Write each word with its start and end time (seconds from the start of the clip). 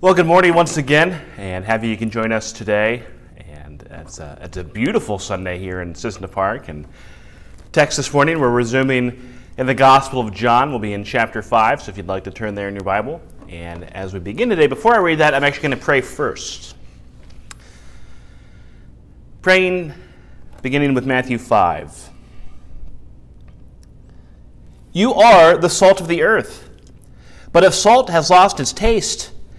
Well, 0.00 0.14
good 0.14 0.26
morning 0.26 0.54
once 0.54 0.76
again, 0.76 1.20
and 1.38 1.64
happy 1.64 1.88
you 1.88 1.96
can 1.96 2.08
join 2.08 2.30
us 2.30 2.52
today. 2.52 3.02
And 3.36 3.82
it's 3.90 4.20
a, 4.20 4.38
it's 4.42 4.56
a 4.56 4.62
beautiful 4.62 5.18
Sunday 5.18 5.58
here 5.58 5.80
in 5.80 5.92
Cissna 5.92 6.28
Park. 6.28 6.68
And 6.68 6.86
text 7.72 7.96
this 7.96 8.12
morning, 8.12 8.38
we're 8.38 8.48
resuming 8.48 9.34
in 9.56 9.66
the 9.66 9.74
Gospel 9.74 10.20
of 10.20 10.32
John. 10.32 10.70
We'll 10.70 10.78
be 10.78 10.92
in 10.92 11.02
chapter 11.02 11.42
5, 11.42 11.82
so 11.82 11.90
if 11.90 11.96
you'd 11.96 12.06
like 12.06 12.22
to 12.24 12.30
turn 12.30 12.54
there 12.54 12.68
in 12.68 12.74
your 12.74 12.84
Bible. 12.84 13.20
And 13.48 13.92
as 13.92 14.14
we 14.14 14.20
begin 14.20 14.48
today, 14.48 14.68
before 14.68 14.94
I 14.94 14.98
read 14.98 15.18
that, 15.18 15.34
I'm 15.34 15.42
actually 15.42 15.62
going 15.62 15.80
to 15.80 15.84
pray 15.84 16.00
first. 16.00 16.76
Praying 19.42 19.94
beginning 20.62 20.94
with 20.94 21.06
Matthew 21.06 21.38
5. 21.38 22.10
You 24.92 25.12
are 25.14 25.58
the 25.58 25.68
salt 25.68 26.00
of 26.00 26.06
the 26.06 26.22
earth. 26.22 26.70
But 27.50 27.64
if 27.64 27.74
salt 27.74 28.10
has 28.10 28.30
lost 28.30 28.60
its 28.60 28.72
taste, 28.72 29.32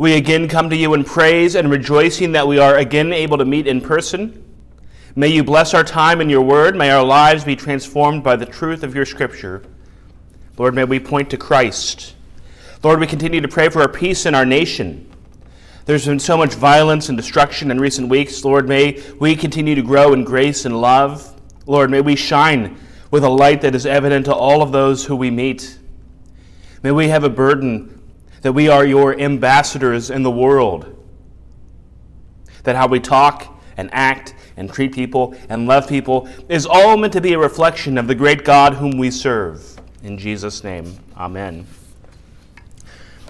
we 0.00 0.14
again 0.14 0.48
come 0.48 0.70
to 0.70 0.76
you 0.76 0.94
in 0.94 1.04
praise 1.04 1.54
and 1.54 1.70
rejoicing 1.70 2.32
that 2.32 2.48
we 2.48 2.58
are 2.58 2.78
again 2.78 3.12
able 3.12 3.36
to 3.36 3.44
meet 3.44 3.66
in 3.66 3.82
person. 3.82 4.42
May 5.14 5.28
you 5.28 5.44
bless 5.44 5.74
our 5.74 5.84
time 5.84 6.22
in 6.22 6.30
your 6.30 6.40
word. 6.40 6.74
May 6.74 6.90
our 6.90 7.04
lives 7.04 7.44
be 7.44 7.54
transformed 7.54 8.24
by 8.24 8.36
the 8.36 8.46
truth 8.46 8.82
of 8.82 8.94
your 8.94 9.04
scripture. 9.04 9.62
Lord, 10.56 10.74
may 10.74 10.84
we 10.84 11.00
point 11.00 11.28
to 11.28 11.36
Christ. 11.36 12.14
Lord, 12.82 12.98
we 12.98 13.06
continue 13.06 13.42
to 13.42 13.48
pray 13.48 13.68
for 13.68 13.82
our 13.82 13.90
peace 13.90 14.24
in 14.24 14.34
our 14.34 14.46
nation. 14.46 15.06
There's 15.84 16.06
been 16.06 16.18
so 16.18 16.38
much 16.38 16.54
violence 16.54 17.10
and 17.10 17.18
destruction 17.18 17.70
in 17.70 17.78
recent 17.78 18.08
weeks. 18.08 18.42
Lord, 18.42 18.66
may 18.66 19.02
we 19.20 19.36
continue 19.36 19.74
to 19.74 19.82
grow 19.82 20.14
in 20.14 20.24
grace 20.24 20.64
and 20.64 20.80
love. 20.80 21.38
Lord, 21.66 21.90
may 21.90 22.00
we 22.00 22.16
shine 22.16 22.78
with 23.10 23.22
a 23.22 23.28
light 23.28 23.60
that 23.60 23.74
is 23.74 23.84
evident 23.84 24.24
to 24.24 24.34
all 24.34 24.62
of 24.62 24.72
those 24.72 25.04
who 25.04 25.14
we 25.14 25.30
meet. 25.30 25.78
May 26.82 26.90
we 26.90 27.08
have 27.08 27.22
a 27.22 27.28
burden 27.28 27.99
that 28.42 28.52
we 28.52 28.68
are 28.68 28.84
your 28.84 29.18
ambassadors 29.18 30.10
in 30.10 30.22
the 30.22 30.30
world. 30.30 30.96
That 32.64 32.76
how 32.76 32.88
we 32.88 33.00
talk 33.00 33.60
and 33.76 33.88
act 33.92 34.34
and 34.56 34.72
treat 34.72 34.92
people 34.92 35.34
and 35.48 35.66
love 35.66 35.88
people 35.88 36.28
is 36.48 36.66
all 36.66 36.96
meant 36.96 37.12
to 37.14 37.20
be 37.20 37.32
a 37.32 37.38
reflection 37.38 37.96
of 37.98 38.06
the 38.06 38.14
great 38.14 38.44
God 38.44 38.74
whom 38.74 38.98
we 38.98 39.10
serve. 39.10 39.80
In 40.02 40.18
Jesus' 40.18 40.64
name, 40.64 40.98
amen. 41.16 41.66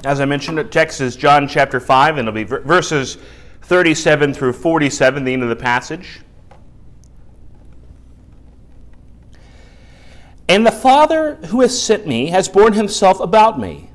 As 0.04 0.20
I 0.20 0.24
mentioned, 0.24 0.58
the 0.58 0.64
text 0.64 1.00
is 1.00 1.14
John 1.14 1.46
chapter 1.46 1.78
5, 1.78 2.18
and 2.18 2.28
it'll 2.28 2.34
be 2.34 2.44
verses 2.44 3.18
37 3.62 4.32
through 4.32 4.54
47, 4.54 5.24
the 5.24 5.32
end 5.32 5.42
of 5.42 5.48
the 5.48 5.56
passage. 5.56 6.20
And 10.48 10.66
the 10.66 10.72
Father 10.72 11.36
who 11.46 11.60
has 11.60 11.80
sent 11.80 12.06
me 12.06 12.28
has 12.28 12.48
borne 12.48 12.72
himself 12.72 13.20
about 13.20 13.60
me. 13.60 13.89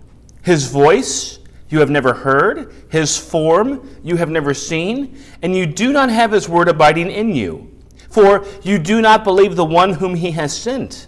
His 0.46 0.68
voice 0.68 1.40
you 1.70 1.80
have 1.80 1.90
never 1.90 2.14
heard, 2.14 2.72
his 2.92 3.18
form 3.18 3.90
you 4.04 4.16
have 4.18 4.30
never 4.30 4.54
seen, 4.54 5.18
and 5.42 5.56
you 5.56 5.66
do 5.66 5.92
not 5.92 6.12
have 6.12 6.32
his 6.32 6.48
word 6.48 6.68
abiding 6.70 7.10
in 7.10 7.34
you, 7.36 7.76
for 8.12 8.46
you 8.62 8.78
do 8.78 9.02
not 9.02 9.24
believe 9.24 9.56
the 9.56 9.66
one 9.66 9.94
whom 9.94 10.14
he 10.14 10.30
has 10.32 10.56
sent. 10.56 11.08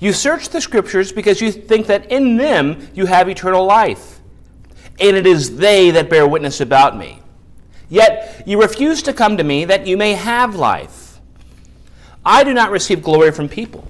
You 0.00 0.14
search 0.14 0.48
the 0.48 0.62
scriptures 0.62 1.12
because 1.12 1.42
you 1.42 1.52
think 1.52 1.88
that 1.88 2.10
in 2.10 2.38
them 2.38 2.88
you 2.94 3.04
have 3.04 3.28
eternal 3.28 3.66
life, 3.66 4.20
and 4.98 5.14
it 5.14 5.26
is 5.26 5.58
they 5.58 5.90
that 5.90 6.08
bear 6.08 6.26
witness 6.26 6.62
about 6.62 6.96
me. 6.96 7.20
Yet 7.90 8.44
you 8.46 8.58
refuse 8.62 9.02
to 9.02 9.12
come 9.12 9.36
to 9.36 9.44
me 9.44 9.66
that 9.66 9.86
you 9.86 9.98
may 9.98 10.14
have 10.14 10.54
life. 10.56 11.20
I 12.24 12.44
do 12.44 12.54
not 12.54 12.70
receive 12.70 13.02
glory 13.02 13.30
from 13.30 13.50
people, 13.50 13.86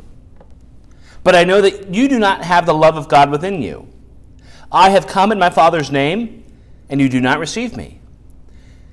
but 1.22 1.36
I 1.36 1.44
know 1.44 1.60
that 1.60 1.94
you 1.94 2.08
do 2.08 2.18
not 2.18 2.42
have 2.42 2.66
the 2.66 2.74
love 2.74 2.96
of 2.96 3.06
God 3.06 3.30
within 3.30 3.62
you. 3.62 3.86
I 4.72 4.88
have 4.88 5.06
come 5.06 5.30
in 5.30 5.38
my 5.38 5.50
Father's 5.50 5.92
name, 5.92 6.44
and 6.88 6.98
you 6.98 7.10
do 7.10 7.20
not 7.20 7.38
receive 7.38 7.76
me. 7.76 8.00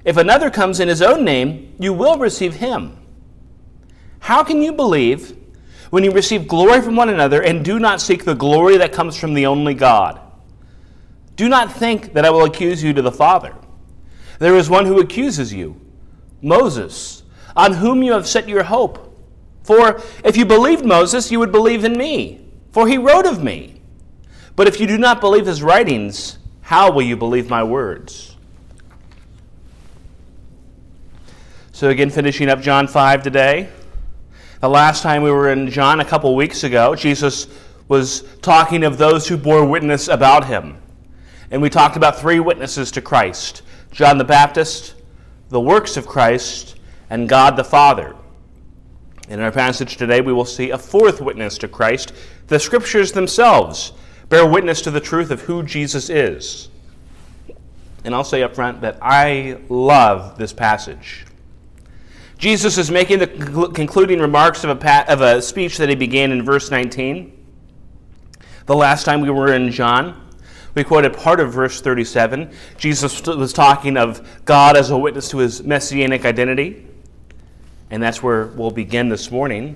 If 0.03 0.17
another 0.17 0.49
comes 0.49 0.81
in 0.81 0.89
his 0.89 1.01
own 1.01 1.23
name, 1.23 1.73
you 1.79 1.93
will 1.93 2.17
receive 2.17 2.55
him. 2.55 2.97
How 4.19 4.43
can 4.43 4.61
you 4.61 4.73
believe 4.73 5.37
when 5.89 6.03
you 6.03 6.11
receive 6.11 6.47
glory 6.47 6.81
from 6.81 6.97
one 6.97 7.09
another 7.09 7.41
and 7.41 7.63
do 7.63 7.79
not 7.79 8.01
seek 8.01 8.25
the 8.25 8.35
glory 8.35 8.77
that 8.77 8.91
comes 8.91 9.15
from 9.15 9.33
the 9.33 9.45
only 9.45 9.73
God? 9.73 10.19
Do 11.37 11.47
not 11.47 11.71
think 11.71 12.13
that 12.13 12.25
I 12.25 12.29
will 12.29 12.43
accuse 12.43 12.83
you 12.83 12.91
to 12.93 13.01
the 13.01 13.11
Father. 13.11 13.55
There 14.39 14.55
is 14.55 14.69
one 14.69 14.85
who 14.85 14.99
accuses 14.99 15.53
you, 15.53 15.79
Moses, 16.41 17.23
on 17.55 17.73
whom 17.73 18.03
you 18.03 18.11
have 18.11 18.27
set 18.27 18.49
your 18.49 18.63
hope. 18.63 19.17
For 19.63 20.01
if 20.25 20.35
you 20.35 20.45
believed 20.45 20.83
Moses, 20.83 21.31
you 21.31 21.39
would 21.39 21.51
believe 21.51 21.85
in 21.85 21.97
me, 21.97 22.45
for 22.71 22.87
he 22.87 22.97
wrote 22.97 23.25
of 23.25 23.41
me. 23.41 23.78
But 24.59 24.67
if 24.67 24.81
you 24.81 24.87
do 24.87 24.97
not 24.97 25.21
believe 25.21 25.45
his 25.45 25.63
writings, 25.63 26.37
how 26.59 26.91
will 26.91 27.03
you 27.03 27.15
believe 27.15 27.49
my 27.49 27.63
words? 27.63 28.35
So, 31.71 31.87
again, 31.87 32.09
finishing 32.09 32.49
up 32.49 32.59
John 32.59 32.85
5 32.85 33.23
today. 33.23 33.69
The 34.59 34.67
last 34.67 35.01
time 35.01 35.23
we 35.23 35.31
were 35.31 35.49
in 35.53 35.69
John 35.69 36.01
a 36.01 36.03
couple 36.03 36.35
weeks 36.35 36.65
ago, 36.65 36.93
Jesus 36.93 37.47
was 37.87 38.23
talking 38.41 38.83
of 38.83 38.97
those 38.97 39.29
who 39.29 39.37
bore 39.37 39.63
witness 39.63 40.09
about 40.09 40.45
him. 40.45 40.75
And 41.51 41.61
we 41.61 41.69
talked 41.69 41.95
about 41.95 42.19
three 42.19 42.41
witnesses 42.41 42.91
to 42.91 43.01
Christ 43.01 43.61
John 43.91 44.17
the 44.17 44.25
Baptist, 44.25 44.95
the 45.47 45.61
works 45.61 45.95
of 45.95 46.05
Christ, 46.05 46.75
and 47.09 47.29
God 47.29 47.55
the 47.55 47.63
Father. 47.63 48.13
In 49.29 49.39
our 49.39 49.53
passage 49.53 49.95
today, 49.95 50.19
we 50.19 50.33
will 50.33 50.43
see 50.43 50.71
a 50.71 50.77
fourth 50.77 51.21
witness 51.21 51.57
to 51.59 51.69
Christ, 51.69 52.11
the 52.47 52.59
Scriptures 52.59 53.13
themselves 53.13 53.93
bear 54.29 54.45
witness 54.45 54.81
to 54.81 54.91
the 54.91 54.99
truth 54.99 55.31
of 55.31 55.41
who 55.41 55.63
Jesus 55.63 56.09
is. 56.09 56.69
And 58.03 58.15
I'll 58.15 58.23
say 58.23 58.43
up 58.43 58.55
front 58.55 58.81
that 58.81 58.97
I 59.01 59.59
love 59.67 60.37
this 60.37 60.53
passage. 60.53 61.25
Jesus 62.37 62.77
is 62.77 62.89
making 62.89 63.19
the 63.19 63.71
concluding 63.73 64.19
remarks 64.19 64.63
of 64.63 64.69
a, 64.69 64.75
pa- 64.75 65.05
of 65.09 65.19
a 65.19 65.41
speech 65.41 65.77
that 65.77 65.89
he 65.89 65.95
began 65.95 66.31
in 66.31 66.43
verse 66.43 66.71
19. 66.71 67.35
The 68.65 68.75
last 68.75 69.03
time 69.03 69.19
we 69.19 69.29
were 69.29 69.53
in 69.53 69.71
John, 69.71 70.29
we 70.73 70.85
quoted 70.85 71.17
part 71.17 71.41
of 71.41 71.51
verse 71.51 71.81
37. 71.81 72.53
Jesus 72.77 73.25
was 73.25 73.51
talking 73.51 73.97
of 73.97 74.45
God 74.45 74.77
as 74.77 74.91
a 74.91 74.97
witness 74.97 75.29
to 75.31 75.39
his 75.39 75.63
messianic 75.63 76.23
identity. 76.23 76.87
And 77.89 78.01
that's 78.01 78.23
where 78.23 78.45
we'll 78.45 78.71
begin 78.71 79.09
this 79.09 79.31
morning. 79.31 79.75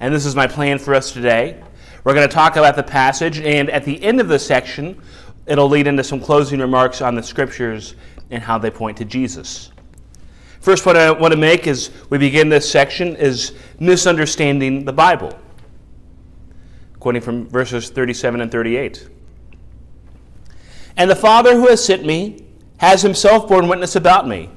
And 0.00 0.14
this 0.14 0.24
is 0.24 0.34
my 0.34 0.46
plan 0.46 0.78
for 0.78 0.94
us 0.94 1.12
today. 1.12 1.62
We're 2.04 2.12
going 2.12 2.28
to 2.28 2.34
talk 2.34 2.56
about 2.56 2.76
the 2.76 2.82
passage, 2.82 3.40
and 3.40 3.70
at 3.70 3.86
the 3.86 4.02
end 4.02 4.20
of 4.20 4.28
the 4.28 4.38
section, 4.38 5.00
it'll 5.46 5.70
lead 5.70 5.86
into 5.86 6.04
some 6.04 6.20
closing 6.20 6.60
remarks 6.60 7.00
on 7.00 7.14
the 7.14 7.22
scriptures 7.22 7.94
and 8.30 8.42
how 8.42 8.58
they 8.58 8.70
point 8.70 8.98
to 8.98 9.06
Jesus. 9.06 9.70
First, 10.60 10.84
what 10.84 10.98
I 10.98 11.10
want 11.10 11.32
to 11.32 11.38
make 11.38 11.66
as 11.66 11.90
we 12.10 12.18
begin 12.18 12.50
this 12.50 12.70
section 12.70 13.16
is 13.16 13.54
misunderstanding 13.80 14.84
the 14.84 14.92
Bible, 14.92 15.38
quoting 17.00 17.22
from 17.22 17.48
verses 17.48 17.88
37 17.88 18.42
and 18.42 18.52
38. 18.52 19.08
And 20.98 21.10
the 21.10 21.16
Father 21.16 21.54
who 21.54 21.68
has 21.68 21.82
sent 21.82 22.04
me 22.04 22.44
has 22.78 23.00
himself 23.00 23.48
borne 23.48 23.66
witness 23.66 23.96
about 23.96 24.28
me. 24.28 24.50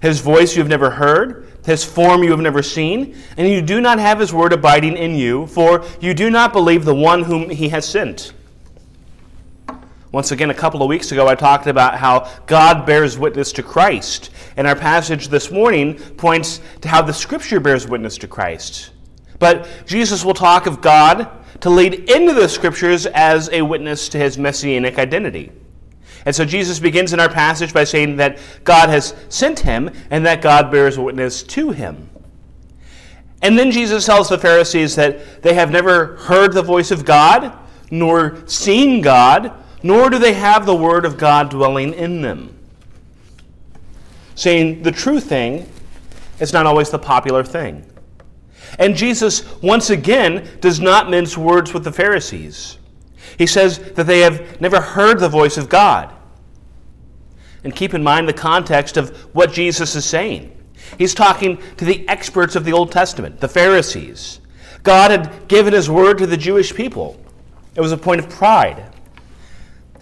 His 0.00 0.20
voice 0.20 0.56
you 0.56 0.62
have 0.62 0.70
never 0.70 0.90
heard 0.90 1.47
his 1.64 1.84
form 1.84 2.22
you 2.22 2.30
have 2.30 2.40
never 2.40 2.62
seen, 2.62 3.16
and 3.36 3.48
you 3.48 3.60
do 3.60 3.80
not 3.80 3.98
have 3.98 4.18
his 4.20 4.32
word 4.32 4.52
abiding 4.52 4.96
in 4.96 5.14
you, 5.14 5.46
for 5.46 5.84
you 6.00 6.14
do 6.14 6.30
not 6.30 6.52
believe 6.52 6.84
the 6.84 6.94
one 6.94 7.22
whom 7.22 7.50
he 7.50 7.68
has 7.68 7.86
sent. 7.86 8.32
Once 10.10 10.32
again, 10.32 10.48
a 10.48 10.54
couple 10.54 10.82
of 10.82 10.88
weeks 10.88 11.12
ago, 11.12 11.28
I 11.28 11.34
talked 11.34 11.66
about 11.66 11.98
how 11.98 12.30
God 12.46 12.86
bears 12.86 13.18
witness 13.18 13.52
to 13.52 13.62
Christ. 13.62 14.30
And 14.56 14.66
our 14.66 14.74
passage 14.74 15.28
this 15.28 15.50
morning 15.50 15.94
points 15.98 16.60
to 16.80 16.88
how 16.88 17.02
the 17.02 17.12
Scripture 17.12 17.60
bears 17.60 17.86
witness 17.86 18.16
to 18.18 18.28
Christ. 18.28 18.90
But 19.38 19.68
Jesus 19.84 20.24
will 20.24 20.34
talk 20.34 20.66
of 20.66 20.80
God 20.80 21.28
to 21.60 21.68
lead 21.68 22.08
into 22.10 22.32
the 22.32 22.48
Scriptures 22.48 23.04
as 23.04 23.50
a 23.50 23.60
witness 23.60 24.08
to 24.08 24.18
his 24.18 24.38
messianic 24.38 24.98
identity. 24.98 25.52
And 26.28 26.36
so 26.36 26.44
Jesus 26.44 26.78
begins 26.78 27.14
in 27.14 27.20
our 27.20 27.28
passage 27.30 27.72
by 27.72 27.84
saying 27.84 28.16
that 28.16 28.38
God 28.62 28.90
has 28.90 29.14
sent 29.30 29.60
him 29.60 29.88
and 30.10 30.26
that 30.26 30.42
God 30.42 30.70
bears 30.70 30.98
witness 30.98 31.42
to 31.44 31.70
him. 31.70 32.10
And 33.40 33.58
then 33.58 33.70
Jesus 33.70 34.04
tells 34.04 34.28
the 34.28 34.36
Pharisees 34.36 34.94
that 34.96 35.40
they 35.40 35.54
have 35.54 35.70
never 35.70 36.16
heard 36.16 36.52
the 36.52 36.60
voice 36.60 36.90
of 36.90 37.06
God, 37.06 37.56
nor 37.90 38.46
seen 38.46 39.00
God, 39.00 39.54
nor 39.82 40.10
do 40.10 40.18
they 40.18 40.34
have 40.34 40.66
the 40.66 40.74
Word 40.74 41.06
of 41.06 41.16
God 41.16 41.48
dwelling 41.48 41.94
in 41.94 42.20
them. 42.20 42.54
Saying 44.34 44.82
the 44.82 44.92
true 44.92 45.20
thing 45.20 45.66
is 46.40 46.52
not 46.52 46.66
always 46.66 46.90
the 46.90 46.98
popular 46.98 47.42
thing. 47.42 47.86
And 48.78 48.94
Jesus, 48.94 49.50
once 49.62 49.88
again, 49.88 50.46
does 50.60 50.78
not 50.78 51.08
mince 51.08 51.38
words 51.38 51.72
with 51.72 51.84
the 51.84 51.92
Pharisees. 51.92 52.76
He 53.38 53.46
says 53.46 53.78
that 53.92 54.06
they 54.06 54.20
have 54.20 54.60
never 54.60 54.82
heard 54.82 55.20
the 55.20 55.30
voice 55.30 55.56
of 55.56 55.70
God. 55.70 56.12
And 57.64 57.74
keep 57.74 57.94
in 57.94 58.02
mind 58.02 58.28
the 58.28 58.32
context 58.32 58.96
of 58.96 59.16
what 59.34 59.52
Jesus 59.52 59.94
is 59.94 60.04
saying. 60.04 60.54
He's 60.96 61.14
talking 61.14 61.58
to 61.76 61.84
the 61.84 62.08
experts 62.08 62.56
of 62.56 62.64
the 62.64 62.72
Old 62.72 62.92
Testament, 62.92 63.40
the 63.40 63.48
Pharisees. 63.48 64.40
God 64.82 65.10
had 65.10 65.48
given 65.48 65.72
his 65.72 65.90
word 65.90 66.18
to 66.18 66.26
the 66.26 66.36
Jewish 66.36 66.74
people. 66.74 67.22
It 67.74 67.80
was 67.80 67.92
a 67.92 67.96
point 67.96 68.20
of 68.20 68.30
pride. 68.30 68.92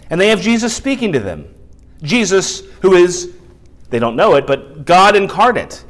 And 0.09 0.21
they 0.21 0.29
have 0.29 0.41
Jesus 0.41 0.75
speaking 0.75 1.11
to 1.13 1.19
them. 1.19 1.53
Jesus, 2.01 2.61
who 2.81 2.93
is, 2.93 3.33
they 3.89 3.99
don't 3.99 4.15
know 4.15 4.35
it, 4.35 4.45
but 4.45 4.85
God 4.85 5.15
incarnate, 5.15 5.83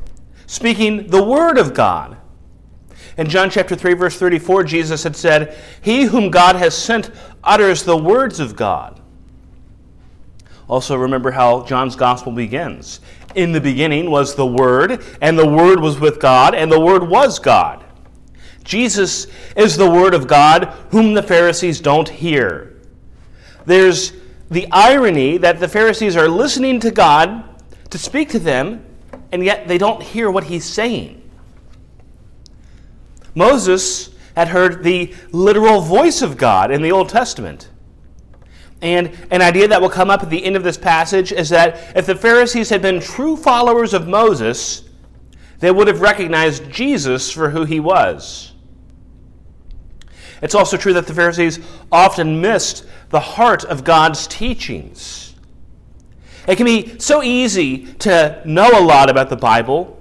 speaking 0.46 1.08
the 1.08 1.24
word 1.24 1.58
of 1.58 1.74
God. 1.74 2.18
In 3.18 3.28
John 3.28 3.50
chapter 3.50 3.76
3 3.76 3.94
verse 3.94 4.18
34 4.18 4.64
Jesus 4.64 5.04
had 5.04 5.16
said, 5.16 5.58
"He 5.82 6.04
whom 6.04 6.30
God 6.30 6.56
has 6.56 6.76
sent 6.76 7.10
utters 7.44 7.84
the 7.84 7.98
words 7.98 8.40
of 8.40 8.56
God." 8.56 8.97
Also 10.68 10.98
remember 10.98 11.32
how 11.32 11.64
John's 11.64 11.96
gospel 11.96 12.32
begins. 12.32 13.00
In 13.36 13.52
the 13.52 13.62
beginning 13.62 14.12
was 14.12 14.36
the 14.36 14.46
word, 14.46 15.04
and 15.22 15.38
the 15.38 15.48
word 15.48 15.80
was 15.80 16.00
with 16.00 16.20
God, 16.20 16.54
and 16.54 16.72
the 16.72 16.80
word 16.80 17.08
was 17.08 17.40
God. 17.40 17.84
Jesus 18.64 19.28
is 19.56 19.78
the 19.78 19.90
word 19.90 20.14
of 20.14 20.28
God 20.28 20.66
whom 20.92 21.14
the 21.14 21.24
Pharisees 21.24 21.80
don't 21.80 22.10
hear. 22.10 22.82
There's 23.66 24.12
the 24.52 24.68
irony 24.72 25.38
that 25.38 25.60
the 25.60 25.68
Pharisees 25.68 26.18
are 26.18 26.28
listening 26.28 26.80
to 26.82 26.92
God 26.92 27.44
to 27.90 27.98
speak 27.98 28.30
to 28.30 28.40
them, 28.40 28.86
and 29.32 29.44
yet 29.44 29.68
they 29.68 29.78
don't 29.78 30.04
hear 30.04 30.30
what 30.30 30.46
he's 30.46 30.66
saying. 30.66 31.22
Moses 33.36 34.10
had 34.36 34.50
heard 34.50 34.84
the 34.84 35.14
literal 35.32 35.80
voice 35.80 36.22
of 36.22 36.38
God 36.38 36.72
in 36.72 36.82
the 36.82 36.92
Old 36.92 37.10
Testament. 37.10 37.70
And 38.82 39.12
an 39.32 39.42
idea 39.42 39.68
that 39.70 39.82
will 39.82 39.90
come 39.90 40.10
up 40.10 40.22
at 40.22 40.30
the 40.30 40.44
end 40.44 40.56
of 40.56 40.64
this 40.64 40.78
passage 40.78 41.32
is 41.32 41.50
that 41.50 41.96
if 41.96 42.06
the 42.06 42.16
Pharisees 42.16 42.70
had 42.70 42.82
been 42.82 43.00
true 43.00 43.36
followers 43.36 43.94
of 43.94 44.08
Moses, 44.08 44.84
they 45.60 45.72
would 45.72 45.88
have 45.88 46.02
recognized 46.02 46.70
Jesus 46.70 47.32
for 47.32 47.50
who 47.50 47.66
he 47.66 47.80
was. 47.80 48.54
It's 50.42 50.54
also 50.54 50.78
true 50.78 50.94
that 50.94 51.08
the 51.08 51.14
Pharisees 51.16 51.60
often 51.92 52.40
missed 52.40 52.86
the 53.10 53.20
heart 53.20 53.64
of 53.66 53.84
God's 53.84 54.28
teachings. 54.28 55.34
It 56.48 56.56
can 56.58 56.66
be 56.66 57.00
so 57.00 57.24
easy 57.24 57.86
to 57.96 58.42
know 58.46 58.70
a 58.80 58.82
lot 58.82 59.10
about 59.10 59.30
the 59.30 59.36
Bible, 59.36 59.98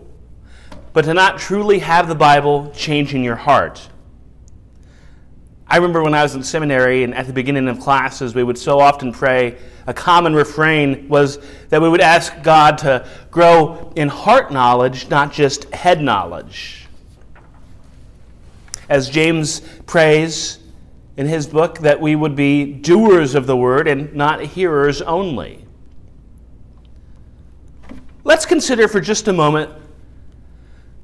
but 0.92 1.06
to 1.06 1.14
not 1.14 1.38
truly 1.38 1.78
have 1.78 2.08
the 2.08 2.14
Bible 2.14 2.70
changing 2.74 3.24
your 3.24 3.36
heart. 3.36 3.88
I 5.68 5.76
remember 5.76 6.02
when 6.02 6.14
I 6.14 6.22
was 6.22 6.34
in 6.36 6.44
seminary 6.44 7.02
and 7.02 7.12
at 7.14 7.26
the 7.26 7.32
beginning 7.32 7.66
of 7.68 7.80
classes, 7.80 8.34
we 8.34 8.44
would 8.44 8.56
so 8.56 8.78
often 8.78 9.12
pray. 9.12 9.58
A 9.88 9.94
common 9.94 10.34
refrain 10.34 11.08
was 11.08 11.38
that 11.70 11.82
we 11.82 11.88
would 11.88 12.00
ask 12.00 12.32
God 12.42 12.78
to 12.78 13.08
grow 13.32 13.92
in 13.96 14.08
heart 14.08 14.52
knowledge, 14.52 15.08
not 15.08 15.32
just 15.32 15.64
head 15.74 16.00
knowledge. 16.00 16.86
As 18.88 19.10
James 19.10 19.60
prays 19.86 20.60
in 21.16 21.26
his 21.26 21.48
book, 21.48 21.78
that 21.78 22.00
we 22.00 22.14
would 22.14 22.36
be 22.36 22.72
doers 22.72 23.34
of 23.34 23.48
the 23.48 23.56
word 23.56 23.88
and 23.88 24.14
not 24.14 24.40
hearers 24.42 25.02
only. 25.02 25.64
Let's 28.22 28.46
consider 28.46 28.86
for 28.86 29.00
just 29.00 29.26
a 29.26 29.32
moment 29.32 29.72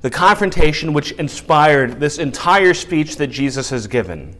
the 0.02 0.10
confrontation 0.10 0.92
which 0.92 1.12
inspired 1.12 1.98
this 1.98 2.18
entire 2.18 2.74
speech 2.74 3.16
that 3.16 3.28
Jesus 3.28 3.70
has 3.70 3.88
given. 3.88 4.36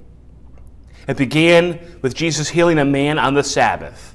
It 1.08 1.16
began 1.16 1.78
with 2.00 2.14
Jesus 2.14 2.48
healing 2.48 2.78
a 2.78 2.84
man 2.84 3.18
on 3.18 3.34
the 3.34 3.42
Sabbath, 3.42 4.14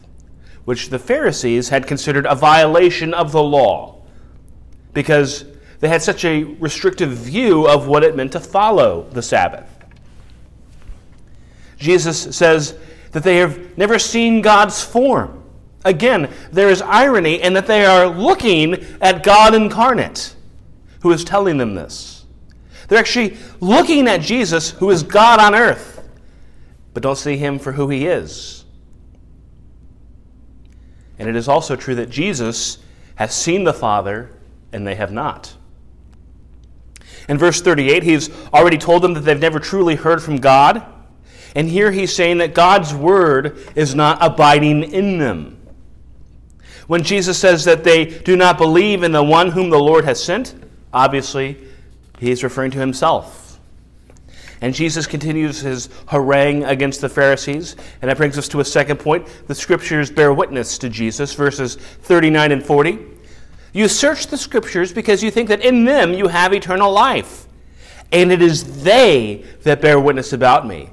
which 0.66 0.90
the 0.90 1.00
Pharisees 1.00 1.70
had 1.70 1.88
considered 1.88 2.26
a 2.26 2.36
violation 2.36 3.14
of 3.14 3.32
the 3.32 3.44
law 3.44 4.02
because 4.94 5.46
they 5.80 5.88
had 5.88 6.02
such 6.02 6.26
a 6.26 6.44
restrictive 6.44 7.12
view 7.12 7.68
of 7.68 7.88
what 7.88 8.04
it 8.04 8.16
meant 8.16 8.32
to 8.32 8.40
follow 8.40 9.08
the 9.12 9.22
Sabbath. 9.22 9.70
Jesus 11.78 12.36
says 12.36 12.78
that 13.12 13.24
they 13.24 13.38
have 13.38 13.78
never 13.78 14.00
seen 14.00 14.42
God's 14.42 14.84
form. 14.84 15.44
Again, 15.86 16.34
there 16.52 16.70
is 16.70 16.82
irony 16.82 17.42
in 17.42 17.54
that 17.54 17.68
they 17.68 17.86
are 17.86 18.08
looking 18.08 18.74
at 19.00 19.24
God 19.24 19.54
incarnate 19.54 20.36
who 21.02 21.12
is 21.12 21.24
telling 21.24 21.58
them 21.58 21.76
this. 21.76 22.26
They're 22.88 23.00
actually 23.00 23.38
looking 23.60 24.08
at 24.08 24.22
Jesus, 24.22 24.72
who 24.72 24.90
is 24.90 25.04
God 25.04 25.40
on 25.40 25.54
earth, 25.54 25.97
but 26.94 27.04
don't 27.04 27.18
see 27.18 27.38
him 27.38 27.60
for 27.60 27.74
who 27.74 27.90
he 27.90 28.08
is. 28.08 28.66
And 31.20 31.28
it 31.28 31.36
is 31.36 31.48
also 31.48 31.76
true 31.76 31.96
that 31.96 32.10
Jesus 32.10 32.80
has 33.16 33.36
seen 33.36 33.64
the 33.64 33.74
Father, 33.74 34.30
and 34.72 34.86
they 34.86 34.96
have 34.96 35.12
not. 35.12 35.56
In 37.28 37.38
verse 37.38 37.62
38, 37.62 38.04
he's 38.04 38.30
already 38.54 38.78
told 38.78 39.02
them 39.02 39.14
that 39.14 39.22
they've 39.22 39.40
never 39.40 39.60
truly 39.60 39.96
heard 39.96 40.22
from 40.22 40.38
God. 40.38 40.86
And 41.56 41.68
here 41.68 41.92
he's 41.92 42.16
saying 42.16 42.38
that 42.38 42.54
God's 42.54 42.94
word 42.94 43.58
is 43.76 43.96
not 43.96 44.20
abiding 44.22 44.84
in 44.84 45.18
them. 45.18 45.60
When 46.86 47.04
Jesus 47.04 47.38
says 47.38 47.66
that 47.66 47.84
they 47.84 48.06
do 48.06 48.36
not 48.38 48.58
believe 48.58 49.04
in 49.04 49.12
the 49.12 49.24
one 49.24 49.52
whom 49.52 49.70
the 49.70 49.80
Lord 49.80 50.06
has 50.06 50.24
sent, 50.24 50.54
Obviously, 50.94 51.58
he's 52.20 52.44
referring 52.44 52.72
to 52.72 52.80
himself. 52.80 53.47
And 54.62 54.74
Jesus 54.74 55.06
continues 55.06 55.60
his 55.60 55.90
harangue 56.08 56.64
against 56.64 57.02
the 57.02 57.10
Pharisees. 57.10 57.76
And 58.02 58.10
that 58.10 58.18
brings 58.18 58.38
us 58.38 58.48
to 58.50 58.60
a 58.60 58.66
second 58.66 58.98
point. 58.98 59.28
The 59.48 59.56
scriptures 59.56 60.10
bear 60.10 60.34
witness 60.34 60.78
to 60.80 60.90
Jesus, 60.90 61.34
verses 61.34 61.76
39 61.76 62.52
and 62.52 62.66
40. 62.66 63.00
You 63.74 63.88
search 63.88 64.28
the 64.28 64.38
scriptures 64.38 64.92
because 64.92 65.22
you 65.22 65.30
think 65.30 65.50
that 65.50 65.62
in 65.62 65.86
them 65.86 66.14
you 66.14 66.28
have 66.28 66.54
eternal 66.54 66.92
life. 66.92 67.46
And 68.12 68.32
it 68.32 68.42
is 68.42 68.84
they 68.84 69.46
that 69.64 69.82
bear 69.82 70.00
witness 70.00 70.34
about 70.34 70.66
me. 70.66 70.90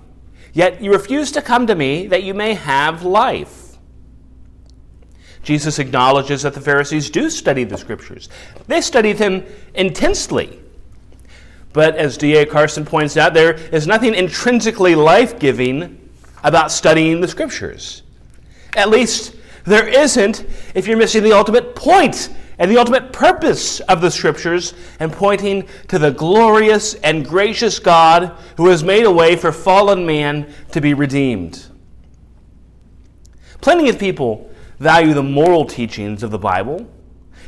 Yet 0.53 0.83
you 0.83 0.93
refuse 0.93 1.33
to 1.33 1.43
come 1.43 1.67
to 1.67 1.75
me 1.75 2.07
that 2.09 2.23
you 2.23 2.35
may 2.35 2.55
have 2.55 3.03
life. 3.03 3.79
Jesus 5.43 5.79
acknowledges 5.79 6.43
that 6.43 6.55
the 6.55 6.61
Pharisees 6.61 7.11
do 7.11 7.31
study 7.31 7.65
the 7.65 7.77
scriptures. 7.77 8.29
They 8.67 8.81
study 8.81 9.13
them 9.13 9.45
intensely. 9.75 10.61
But 11.75 11.97
as 11.97 12.17
D.A. 12.17 12.47
Carson 12.47 12.85
points 12.87 13.17
out, 13.17 13.35
there 13.35 13.55
is 13.55 13.87
nothing 13.87 14.15
intrinsically 14.15 14.95
life 14.95 15.41
giving 15.41 16.09
about 16.45 16.71
studying 16.71 17.21
the 17.21 17.27
scriptures. 17.27 18.05
At 18.77 18.91
least 18.91 19.35
there 19.65 19.89
isn't 19.89 20.47
if 20.75 20.87
you're 20.87 20.97
missing 20.97 21.25
the 21.25 21.33
ultimate 21.33 21.75
point 21.75 22.31
and 22.59 22.71
the 22.71 22.79
ultimate 22.79 23.13
purpose 23.13 23.81
of 23.81 24.01
the 24.01 24.11
scriptures 24.11 24.73
and 25.01 25.13
pointing 25.13 25.69
to 25.89 25.99
the 25.99 26.13
glorious 26.13 26.95
and 26.95 27.27
gracious 27.27 27.81
God 27.81 28.37
who 28.57 28.69
has 28.69 28.85
made 28.85 29.05
a 29.05 29.11
way 29.11 29.35
for 29.35 29.51
fallen 29.51 30.07
man 30.07 30.55
to 30.71 30.81
be 30.81 30.95
redeemed. 30.95 31.67
Plenty 33.61 33.89
of 33.89 33.99
people 33.99 34.49
value 34.79 35.13
the 35.13 35.25
moral 35.25 35.65
teachings 35.65 36.23
of 36.23 36.31
the 36.31 36.39
Bible. 36.39 36.89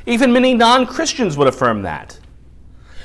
Even 0.04 0.33
many 0.33 0.52
non 0.52 0.85
Christians 0.85 1.37
would 1.37 1.47
affirm 1.47 1.83
that. 1.83 2.18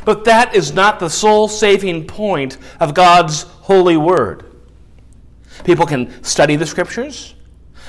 But 0.03 0.25
that 0.25 0.55
is 0.55 0.73
not 0.73 0.99
the 0.99 1.09
sole 1.09 1.47
saving 1.47 2.07
point 2.07 2.57
of 2.79 2.93
God's 2.93 3.43
holy 3.43 3.97
word. 3.97 4.45
People 5.63 5.85
can 5.85 6.23
study 6.23 6.55
the 6.55 6.65
scriptures. 6.65 7.35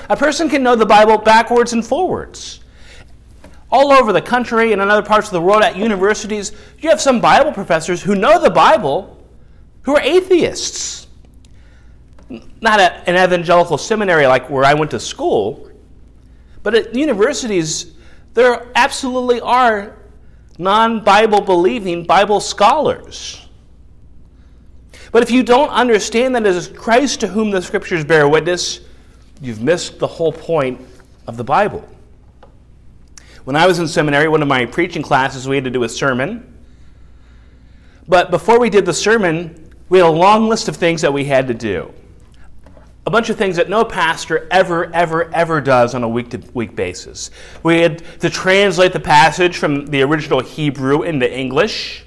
A 0.09 0.17
person 0.17 0.49
can 0.49 0.63
know 0.63 0.75
the 0.75 0.85
Bible 0.85 1.17
backwards 1.17 1.73
and 1.73 1.85
forwards. 1.85 2.59
All 3.71 3.91
over 3.91 4.13
the 4.13 4.21
country 4.21 4.73
and 4.73 4.81
in 4.81 4.89
other 4.89 5.01
parts 5.01 5.27
of 5.27 5.33
the 5.33 5.41
world 5.41 5.63
at 5.63 5.75
universities, 5.75 6.51
you 6.79 6.89
have 6.89 7.01
some 7.01 7.19
Bible 7.19 7.51
professors 7.51 8.01
who 8.01 8.15
know 8.15 8.39
the 8.39 8.49
Bible 8.49 9.17
who 9.83 9.95
are 9.95 10.01
atheists. 10.01 11.07
Not 12.61 12.79
at 12.79 13.07
an 13.07 13.15
evangelical 13.15 13.77
seminary 13.77 14.27
like 14.27 14.49
where 14.49 14.63
I 14.63 14.73
went 14.75 14.91
to 14.91 14.99
school, 14.99 15.71
but 16.61 16.75
at 16.75 16.95
universities, 16.95 17.93
there 18.33 18.71
absolutely 18.75 19.41
are 19.41 19.97
non 20.57 21.03
Bible 21.03 21.41
believing 21.41 22.05
Bible 22.05 22.39
scholars. 22.39 23.47
But 25.11 25.21
if 25.21 25.29
you 25.29 25.43
don't 25.43 25.69
understand 25.69 26.35
that 26.35 26.45
it 26.45 26.55
is 26.55 26.67
Christ 26.67 27.19
to 27.19 27.27
whom 27.27 27.51
the 27.51 27.61
scriptures 27.61 28.03
bear 28.03 28.27
witness, 28.27 28.79
you've 29.41 29.61
missed 29.61 29.99
the 29.99 30.07
whole 30.07 30.31
point 30.31 30.81
of 31.27 31.37
the 31.37 31.43
Bible. 31.43 31.87
When 33.43 33.55
I 33.55 33.67
was 33.67 33.79
in 33.79 33.87
seminary, 33.87 34.27
one 34.27 34.41
of 34.41 34.47
my 34.47 34.65
preaching 34.65 35.03
classes, 35.03 35.47
we 35.47 35.55
had 35.55 35.65
to 35.65 35.69
do 35.69 35.83
a 35.83 35.89
sermon. 35.89 36.49
But 38.07 38.31
before 38.31 38.59
we 38.59 38.69
did 38.69 38.85
the 38.85 38.93
sermon, 38.93 39.71
we 39.89 39.99
had 39.99 40.07
a 40.07 40.09
long 40.09 40.47
list 40.49 40.67
of 40.67 40.77
things 40.77 41.01
that 41.01 41.13
we 41.13 41.25
had 41.25 41.47
to 41.47 41.53
do. 41.53 41.93
A 43.05 43.11
bunch 43.11 43.29
of 43.29 43.37
things 43.37 43.57
that 43.57 43.69
no 43.69 43.83
pastor 43.83 44.47
ever, 44.49 44.91
ever, 44.93 45.33
ever 45.33 45.59
does 45.59 45.93
on 45.93 46.03
a 46.03 46.09
week 46.09 46.29
to 46.29 46.41
week 46.53 46.75
basis. 46.75 47.31
We 47.61 47.81
had 47.81 48.03
to 48.21 48.29
translate 48.29 48.93
the 48.93 48.99
passage 48.99 49.57
from 49.57 49.87
the 49.87 50.01
original 50.03 50.39
Hebrew 50.39 51.03
into 51.03 51.31
English. 51.31 52.05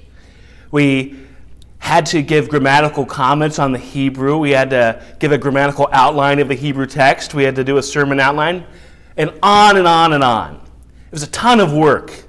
We 0.70 1.16
had 1.78 2.06
to 2.06 2.22
give 2.22 2.48
grammatical 2.48 3.04
comments 3.04 3.58
on 3.58 3.72
the 3.72 3.78
Hebrew. 3.78 4.38
We 4.38 4.50
had 4.50 4.70
to 4.70 5.02
give 5.18 5.32
a 5.32 5.38
grammatical 5.38 5.88
outline 5.92 6.38
of 6.38 6.48
the 6.48 6.54
Hebrew 6.54 6.86
text. 6.86 7.34
We 7.34 7.44
had 7.44 7.54
to 7.56 7.64
do 7.64 7.76
a 7.76 7.82
sermon 7.82 8.18
outline, 8.18 8.66
and 9.16 9.32
on 9.42 9.76
and 9.76 9.86
on 9.86 10.14
and 10.14 10.24
on. 10.24 10.56
It 10.56 11.12
was 11.12 11.22
a 11.22 11.28
ton 11.28 11.60
of 11.60 11.72
work. 11.72 12.24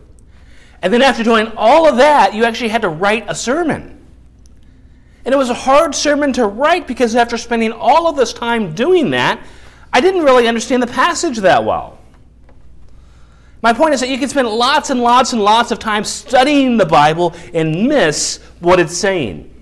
And 0.82 0.94
then 0.94 1.02
after 1.02 1.24
doing 1.24 1.52
all 1.56 1.88
of 1.88 1.98
that, 1.98 2.34
you 2.34 2.44
actually 2.44 2.70
had 2.70 2.82
to 2.82 2.90
write 2.90 3.26
a 3.28 3.34
sermon. 3.34 3.97
And 5.28 5.34
it 5.34 5.38
was 5.38 5.50
a 5.50 5.54
hard 5.54 5.94
sermon 5.94 6.32
to 6.34 6.48
write 6.48 6.88
because 6.88 7.14
after 7.14 7.38
spending 7.38 7.74
all 7.74 8.08
of 8.08 8.16
this 8.16 8.32
time 8.32 8.74
doing 8.74 9.10
that, 9.10 9.46
I 9.92 10.00
didn't 10.00 10.24
really 10.24 10.48
understand 10.48 10.82
the 10.82 10.88
passage 10.88 11.40
that 11.40 11.66
well. 11.66 12.00
My 13.62 13.74
point 13.74 13.94
is 13.94 14.00
that 14.00 14.08
you 14.08 14.18
can 14.18 14.30
spend 14.30 14.48
lots 14.48 14.90
and 14.90 15.02
lots 15.02 15.34
and 15.34 15.42
lots 15.42 15.72
of 15.72 15.80
time 15.80 16.06
studying 16.06 16.78
the 16.78 16.86
Bible 16.86 17.36
and 17.54 17.90
miss 17.90 18.40
what 18.62 18.80
it's 18.80 18.98
saying. 18.98 19.54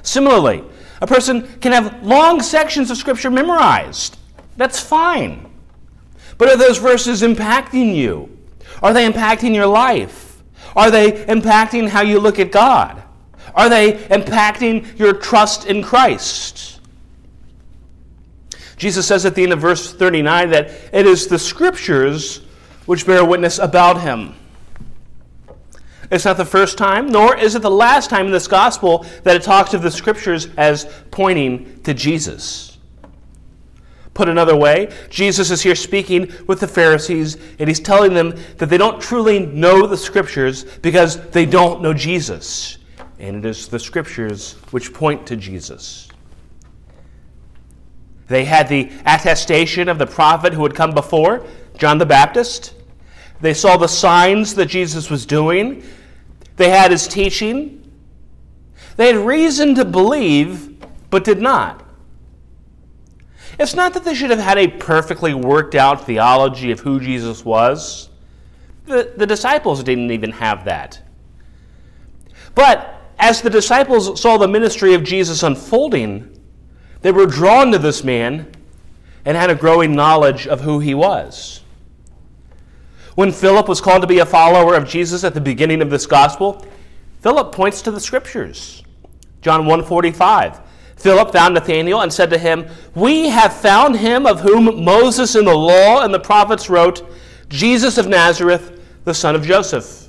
Similarly, 0.00 0.64
a 1.02 1.06
person 1.06 1.46
can 1.58 1.72
have 1.72 2.02
long 2.02 2.40
sections 2.40 2.90
of 2.90 2.96
Scripture 2.96 3.30
memorized. 3.30 4.16
That's 4.56 4.80
fine. 4.80 5.46
But 6.38 6.48
are 6.48 6.56
those 6.56 6.78
verses 6.78 7.20
impacting 7.20 7.94
you? 7.94 8.34
Are 8.82 8.94
they 8.94 9.06
impacting 9.06 9.54
your 9.54 9.66
life? 9.66 10.42
Are 10.74 10.90
they 10.90 11.12
impacting 11.26 11.86
how 11.86 12.00
you 12.00 12.18
look 12.18 12.38
at 12.38 12.50
God? 12.50 13.01
Are 13.54 13.68
they 13.68 13.92
impacting 13.92 14.98
your 14.98 15.12
trust 15.12 15.66
in 15.66 15.82
Christ? 15.82 16.80
Jesus 18.76 19.06
says 19.06 19.24
at 19.24 19.34
the 19.34 19.42
end 19.42 19.52
of 19.52 19.60
verse 19.60 19.92
39 19.92 20.50
that 20.50 20.70
it 20.92 21.06
is 21.06 21.28
the 21.28 21.38
Scriptures 21.38 22.38
which 22.86 23.06
bear 23.06 23.24
witness 23.24 23.58
about 23.58 24.00
him. 24.00 24.34
It's 26.10 26.24
not 26.24 26.36
the 26.36 26.44
first 26.44 26.76
time, 26.76 27.08
nor 27.08 27.36
is 27.36 27.54
it 27.54 27.62
the 27.62 27.70
last 27.70 28.10
time 28.10 28.26
in 28.26 28.32
this 28.32 28.48
gospel 28.48 29.06
that 29.22 29.36
it 29.36 29.42
talks 29.42 29.72
of 29.72 29.82
the 29.82 29.90
Scriptures 29.90 30.48
as 30.56 30.84
pointing 31.10 31.80
to 31.82 31.94
Jesus. 31.94 32.76
Put 34.14 34.28
another 34.28 34.56
way, 34.56 34.92
Jesus 35.08 35.50
is 35.50 35.62
here 35.62 35.74
speaking 35.74 36.30
with 36.46 36.60
the 36.60 36.68
Pharisees, 36.68 37.38
and 37.58 37.68
he's 37.68 37.80
telling 37.80 38.12
them 38.12 38.34
that 38.58 38.66
they 38.66 38.76
don't 38.76 39.00
truly 39.00 39.46
know 39.46 39.86
the 39.86 39.96
Scriptures 39.96 40.64
because 40.64 41.30
they 41.30 41.46
don't 41.46 41.80
know 41.80 41.94
Jesus 41.94 42.78
and 43.22 43.36
it 43.36 43.48
is 43.48 43.68
the 43.68 43.78
scriptures 43.78 44.54
which 44.72 44.92
point 44.92 45.24
to 45.28 45.36
Jesus. 45.36 46.08
They 48.26 48.44
had 48.44 48.68
the 48.68 48.90
attestation 49.06 49.88
of 49.88 49.98
the 49.98 50.06
prophet 50.06 50.52
who 50.52 50.64
had 50.64 50.74
come 50.74 50.92
before, 50.92 51.46
John 51.78 51.98
the 51.98 52.06
Baptist. 52.06 52.74
They 53.40 53.54
saw 53.54 53.76
the 53.76 53.86
signs 53.86 54.56
that 54.56 54.66
Jesus 54.66 55.08
was 55.08 55.24
doing. 55.24 55.84
They 56.56 56.70
had 56.70 56.90
his 56.90 57.06
teaching. 57.06 57.90
They 58.96 59.06
had 59.06 59.16
reason 59.16 59.76
to 59.76 59.84
believe, 59.84 60.84
but 61.08 61.22
did 61.22 61.40
not. 61.40 61.86
It's 63.56 63.74
not 63.74 63.94
that 63.94 64.04
they 64.04 64.14
should 64.14 64.30
have 64.30 64.40
had 64.40 64.58
a 64.58 64.66
perfectly 64.66 65.32
worked 65.32 65.76
out 65.76 66.06
theology 66.06 66.72
of 66.72 66.80
who 66.80 66.98
Jesus 66.98 67.44
was. 67.44 68.10
The, 68.86 69.12
the 69.16 69.26
disciples 69.26 69.84
didn't 69.84 70.10
even 70.10 70.32
have 70.32 70.64
that. 70.64 71.00
But 72.56 73.01
as 73.22 73.40
the 73.40 73.48
disciples 73.48 74.20
saw 74.20 74.36
the 74.36 74.48
ministry 74.48 74.94
of 74.94 75.04
Jesus 75.04 75.44
unfolding, 75.44 76.28
they 77.02 77.12
were 77.12 77.24
drawn 77.24 77.70
to 77.70 77.78
this 77.78 78.02
man 78.02 78.50
and 79.24 79.36
had 79.36 79.48
a 79.48 79.54
growing 79.54 79.94
knowledge 79.94 80.48
of 80.48 80.60
who 80.60 80.80
he 80.80 80.92
was. 80.92 81.60
When 83.14 83.30
Philip 83.30 83.68
was 83.68 83.80
called 83.80 84.00
to 84.00 84.08
be 84.08 84.18
a 84.18 84.26
follower 84.26 84.74
of 84.74 84.88
Jesus 84.88 85.22
at 85.22 85.34
the 85.34 85.40
beginning 85.40 85.82
of 85.82 85.88
this 85.88 86.04
gospel, 86.04 86.66
Philip 87.20 87.52
points 87.52 87.80
to 87.82 87.92
the 87.92 88.00
scriptures. 88.00 88.82
John 89.40 89.66
1:45. 89.66 90.60
Philip 90.96 91.32
found 91.32 91.54
Nathanael 91.54 92.00
and 92.00 92.12
said 92.12 92.30
to 92.30 92.38
him, 92.38 92.66
"We 92.96 93.28
have 93.28 93.52
found 93.52 93.98
him 93.98 94.26
of 94.26 94.40
whom 94.40 94.84
Moses 94.84 95.36
in 95.36 95.44
the 95.44 95.54
law 95.54 96.00
and 96.00 96.12
the 96.12 96.18
prophets 96.18 96.68
wrote, 96.68 97.08
Jesus 97.48 97.98
of 97.98 98.08
Nazareth, 98.08 98.72
the 99.04 99.14
son 99.14 99.36
of 99.36 99.46
Joseph." 99.46 100.01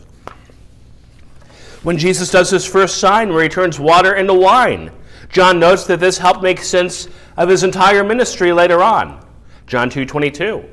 When 1.84 1.98
Jesus 1.98 2.32
does 2.32 2.50
his 2.50 2.66
first 2.66 2.98
sign 2.98 3.34
where 3.34 3.44
he 3.44 3.50
turns 3.50 3.80
water 3.80 4.16
into 4.16 4.34
wine. 4.34 4.92
John 5.30 5.60
notes 5.60 5.86
that 5.86 6.00
this 6.00 6.18
helped 6.18 6.42
make 6.42 6.62
sense 6.62 7.08
of 7.38 7.50
his 7.50 7.64
entire 7.64 8.04
ministry 8.04 8.52
later 8.54 8.82
on. 8.82 9.24
John 9.68 9.90
2:22. 9.90 10.64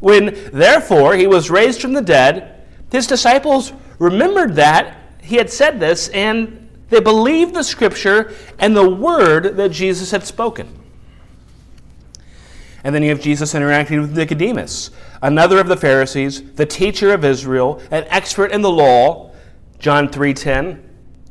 When 0.00 0.36
therefore 0.52 1.14
he 1.14 1.26
was 1.26 1.50
raised 1.50 1.80
from 1.80 1.92
the 1.92 2.02
dead, 2.02 2.64
his 2.90 3.06
disciples 3.06 3.72
remembered 3.98 4.56
that 4.56 4.96
he 5.22 5.36
had 5.36 5.50
said 5.50 5.78
this 5.78 6.08
and 6.08 6.68
they 6.90 7.00
believed 7.00 7.54
the 7.54 7.64
scripture 7.64 8.32
and 8.58 8.76
the 8.76 8.88
word 8.88 9.56
that 9.56 9.70
Jesus 9.70 10.10
had 10.10 10.24
spoken. 10.24 10.68
And 12.84 12.94
then 12.94 13.02
you 13.02 13.10
have 13.10 13.20
Jesus 13.20 13.54
interacting 13.54 14.00
with 14.00 14.16
Nicodemus, 14.16 14.90
another 15.22 15.58
of 15.58 15.68
the 15.68 15.76
Pharisees, 15.76 16.42
the 16.54 16.66
teacher 16.66 17.14
of 17.14 17.24
Israel, 17.24 17.80
an 17.90 18.04
expert 18.08 18.50
in 18.50 18.60
the 18.60 18.70
law 18.70 19.31
John 19.82 20.08
3:10. 20.08 20.78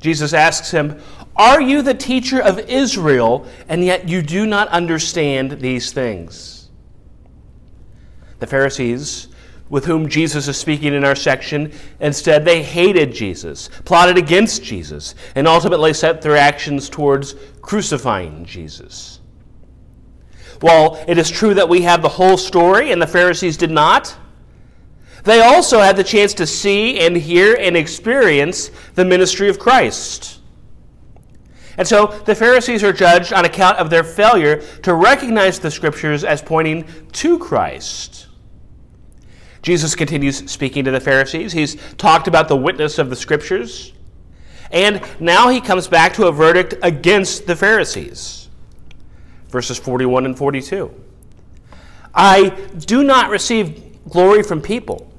Jesus 0.01 0.33
asks 0.33 0.71
him, 0.71 0.97
"Are 1.37 1.61
you 1.61 1.81
the 1.81 1.93
teacher 1.93 2.39
of 2.39 2.59
Israel 2.69 3.45
and 3.69 3.83
yet 3.83 4.09
you 4.09 4.21
do 4.21 4.45
not 4.45 4.67
understand 4.67 5.61
these 5.61 5.91
things?" 5.91 6.69
The 8.39 8.47
Pharisees 8.47 9.29
with 9.69 9.85
whom 9.85 10.09
Jesus 10.09 10.49
is 10.49 10.57
speaking 10.57 10.93
in 10.93 11.05
our 11.05 11.15
section, 11.15 11.71
instead 12.01 12.43
they 12.43 12.61
hated 12.61 13.13
Jesus, 13.13 13.69
plotted 13.85 14.17
against 14.17 14.61
Jesus, 14.61 15.15
and 15.33 15.47
ultimately 15.47 15.93
set 15.93 16.21
their 16.21 16.35
actions 16.35 16.89
towards 16.89 17.35
crucifying 17.61 18.43
Jesus. 18.43 19.21
While 20.59 20.99
it 21.07 21.17
is 21.17 21.29
true 21.29 21.53
that 21.53 21.69
we 21.69 21.83
have 21.83 22.01
the 22.01 22.09
whole 22.09 22.35
story 22.35 22.91
and 22.91 23.01
the 23.01 23.07
Pharisees 23.07 23.55
did 23.55 23.71
not, 23.71 24.13
they 25.23 25.41
also 25.41 25.79
had 25.79 25.95
the 25.95 26.03
chance 26.03 26.33
to 26.35 26.47
see 26.47 26.99
and 26.99 27.15
hear 27.15 27.55
and 27.55 27.77
experience 27.77 28.71
the 28.95 29.05
ministry 29.05 29.49
of 29.49 29.59
Christ. 29.59 30.39
And 31.77 31.87
so 31.87 32.07
the 32.25 32.35
Pharisees 32.35 32.83
are 32.83 32.93
judged 32.93 33.33
on 33.33 33.45
account 33.45 33.77
of 33.77 33.89
their 33.89 34.03
failure 34.03 34.57
to 34.83 34.93
recognize 34.93 35.59
the 35.59 35.71
scriptures 35.71 36.23
as 36.23 36.41
pointing 36.41 36.85
to 37.13 37.39
Christ. 37.39 38.27
Jesus 39.61 39.95
continues 39.95 40.49
speaking 40.51 40.83
to 40.85 40.91
the 40.91 40.99
Pharisees. 40.99 41.53
He's 41.53 41.75
talked 41.95 42.27
about 42.27 42.47
the 42.47 42.55
witness 42.55 42.97
of 42.97 43.09
the 43.09 43.15
scriptures. 43.15 43.93
And 44.71 45.01
now 45.19 45.49
he 45.49 45.61
comes 45.61 45.87
back 45.87 46.13
to 46.13 46.27
a 46.27 46.31
verdict 46.31 46.75
against 46.81 47.45
the 47.45 47.55
Pharisees. 47.55 48.49
Verses 49.49 49.77
41 49.77 50.25
and 50.25 50.37
42. 50.37 50.93
I 52.13 52.49
do 52.79 53.03
not 53.03 53.29
receive 53.29 53.99
glory 54.09 54.43
from 54.43 54.61
people 54.61 55.10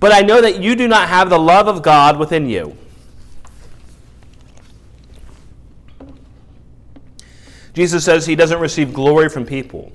but 0.00 0.12
I 0.12 0.22
know 0.22 0.40
that 0.40 0.60
you 0.60 0.74
do 0.74 0.88
not 0.88 1.08
have 1.08 1.30
the 1.30 1.38
love 1.38 1.68
of 1.68 1.82
God 1.82 2.18
within 2.18 2.48
you. 2.48 2.76
Jesus 7.74 8.04
says 8.04 8.26
he 8.26 8.34
doesn't 8.34 8.58
receive 8.58 8.92
glory 8.92 9.28
from 9.28 9.46
people. 9.46 9.92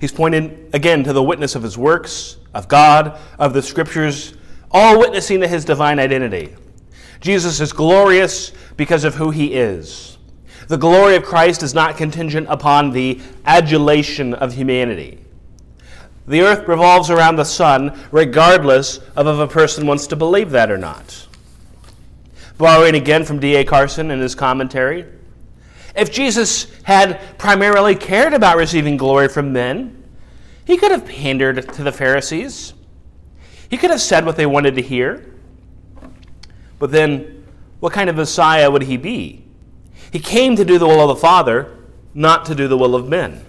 He's 0.00 0.12
pointing 0.12 0.70
again 0.72 1.04
to 1.04 1.12
the 1.12 1.22
witness 1.22 1.54
of 1.54 1.62
his 1.62 1.76
works, 1.76 2.36
of 2.54 2.68
God, 2.68 3.18
of 3.38 3.52
the 3.52 3.62
scriptures, 3.62 4.34
all 4.70 4.98
witnessing 4.98 5.40
to 5.40 5.48
his 5.48 5.64
divine 5.64 5.98
identity. 5.98 6.54
Jesus 7.20 7.60
is 7.60 7.72
glorious 7.72 8.52
because 8.76 9.04
of 9.04 9.14
who 9.14 9.30
he 9.30 9.54
is. 9.54 10.18
The 10.68 10.76
glory 10.76 11.16
of 11.16 11.24
Christ 11.24 11.62
is 11.62 11.74
not 11.74 11.96
contingent 11.96 12.46
upon 12.50 12.90
the 12.90 13.20
adulation 13.44 14.34
of 14.34 14.54
humanity. 14.54 15.18
The 16.28 16.40
earth 16.40 16.66
revolves 16.66 17.08
around 17.08 17.36
the 17.36 17.44
sun, 17.44 17.98
regardless 18.10 18.98
of 19.14 19.28
if 19.28 19.38
a 19.38 19.46
person 19.46 19.86
wants 19.86 20.08
to 20.08 20.16
believe 20.16 20.50
that 20.50 20.70
or 20.70 20.78
not. 20.78 21.26
Borrowing 22.58 22.96
again 22.96 23.24
from 23.24 23.38
D.A. 23.38 23.64
Carson 23.64 24.10
in 24.10 24.18
his 24.18 24.34
commentary, 24.34 25.04
if 25.94 26.10
Jesus 26.10 26.66
had 26.82 27.20
primarily 27.38 27.94
cared 27.94 28.34
about 28.34 28.56
receiving 28.56 28.96
glory 28.96 29.28
from 29.28 29.52
men, 29.52 30.02
he 30.64 30.76
could 30.76 30.90
have 30.90 31.06
pandered 31.06 31.72
to 31.74 31.82
the 31.84 31.92
Pharisees. 31.92 32.74
He 33.70 33.76
could 33.76 33.90
have 33.90 34.00
said 34.00 34.26
what 34.26 34.36
they 34.36 34.46
wanted 34.46 34.74
to 34.74 34.82
hear. 34.82 35.32
But 36.78 36.90
then, 36.90 37.44
what 37.78 37.92
kind 37.92 38.10
of 38.10 38.16
Messiah 38.16 38.70
would 38.70 38.82
he 38.82 38.96
be? 38.96 39.44
He 40.10 40.18
came 40.18 40.56
to 40.56 40.64
do 40.64 40.78
the 40.78 40.86
will 40.86 41.00
of 41.00 41.08
the 41.08 41.20
Father, 41.20 41.76
not 42.14 42.46
to 42.46 42.54
do 42.54 42.68
the 42.68 42.76
will 42.76 42.94
of 42.94 43.08
men 43.08 43.46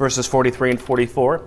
verses 0.00 0.26
43 0.26 0.70
and 0.70 0.80
44. 0.80 1.44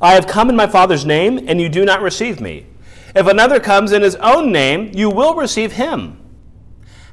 I 0.00 0.14
have 0.14 0.26
come 0.26 0.50
in 0.50 0.56
my 0.56 0.66
Father's 0.66 1.06
name, 1.06 1.44
and 1.48 1.60
you 1.60 1.68
do 1.68 1.84
not 1.84 2.02
receive 2.02 2.40
me. 2.40 2.66
If 3.14 3.26
another 3.26 3.60
comes 3.60 3.92
in 3.92 4.02
his 4.02 4.16
own 4.16 4.52
name, 4.52 4.90
you 4.94 5.08
will 5.08 5.34
receive 5.34 5.72
him. 5.72 6.20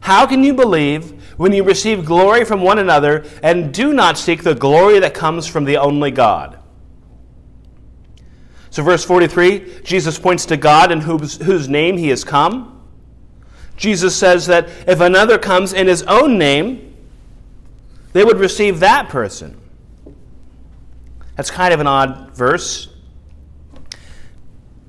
How 0.02 0.26
can 0.28 0.44
you 0.44 0.54
believe 0.54 1.38
when 1.38 1.54
you 1.54 1.64
receive 1.64 2.04
glory 2.04 2.44
from 2.44 2.62
one 2.62 2.78
another 2.78 3.26
and 3.42 3.74
do 3.74 3.94
not 3.94 4.18
seek 4.18 4.44
the 4.44 4.54
glory 4.54 5.00
that 5.00 5.14
comes 5.14 5.48
from 5.48 5.64
the 5.64 5.78
only 5.78 6.12
God? 6.12 6.60
So, 8.70 8.84
verse 8.84 9.06
43, 9.06 9.82
Jesus 9.84 10.20
points 10.20 10.46
to 10.48 10.58
God 10.58 10.92
in 10.92 11.02
whose, 11.02 11.38
whose 11.38 11.70
name 11.70 11.96
he 11.98 12.10
has 12.10 12.24
come. 12.24 12.82
Jesus 13.78 14.16
says 14.16 14.48
that 14.48 14.68
if 14.88 15.00
another 15.00 15.38
comes 15.38 15.74
in 15.74 15.88
his 15.88 16.04
own 16.04 16.38
name, 16.38 16.96
they 18.12 18.24
would 18.24 18.40
receive 18.40 18.80
that 18.82 19.10
person. 19.10 19.60
That's 21.36 21.50
kind 21.50 21.74
of 21.74 21.80
an 21.80 21.88
odd 21.88 22.32
verse, 22.36 22.90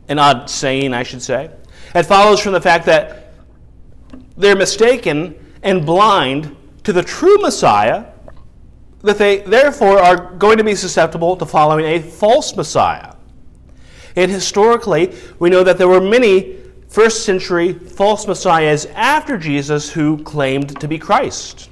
an 0.09 0.19
odd 0.19 0.51
saying, 0.51 0.93
I 0.93 1.03
should 1.03 1.23
say. 1.23 1.51
It 1.95 2.03
follows 2.05 2.41
from 2.41 2.53
the 2.53 2.61
fact 2.61 2.87
that 2.87 3.33
they're 4.37 4.57
mistaken 4.57 5.35
and 5.63 5.87
blind 5.87 6.55
to 6.83 6.93
the 6.93 7.03
true 7.03 7.39
Messiah, 7.39 8.07
that 9.03 9.19
they 9.19 9.39
therefore 9.39 9.99
are 9.99 10.33
going 10.35 10.59
to 10.59 10.65
be 10.65 10.75
susceptible 10.75 11.37
to 11.37 11.47
following 11.47 11.87
a 11.87 12.01
false 12.01 12.55
Messiah. 12.57 13.15
And 14.17 14.31
historically, 14.31 15.15
we 15.39 15.51
know 15.51 15.65
that 15.65 15.79
there 15.79 15.89
were 15.89 16.01
many 16.01 16.57
first 16.89 17.25
century 17.25 17.73
false 17.73 18.27
messiahs 18.29 18.87
after 18.95 19.37
Jesus 19.37 19.91
who 19.91 20.23
claimed 20.23 20.81
to 20.81 20.87
be 20.87 20.99
Christ. 20.99 21.69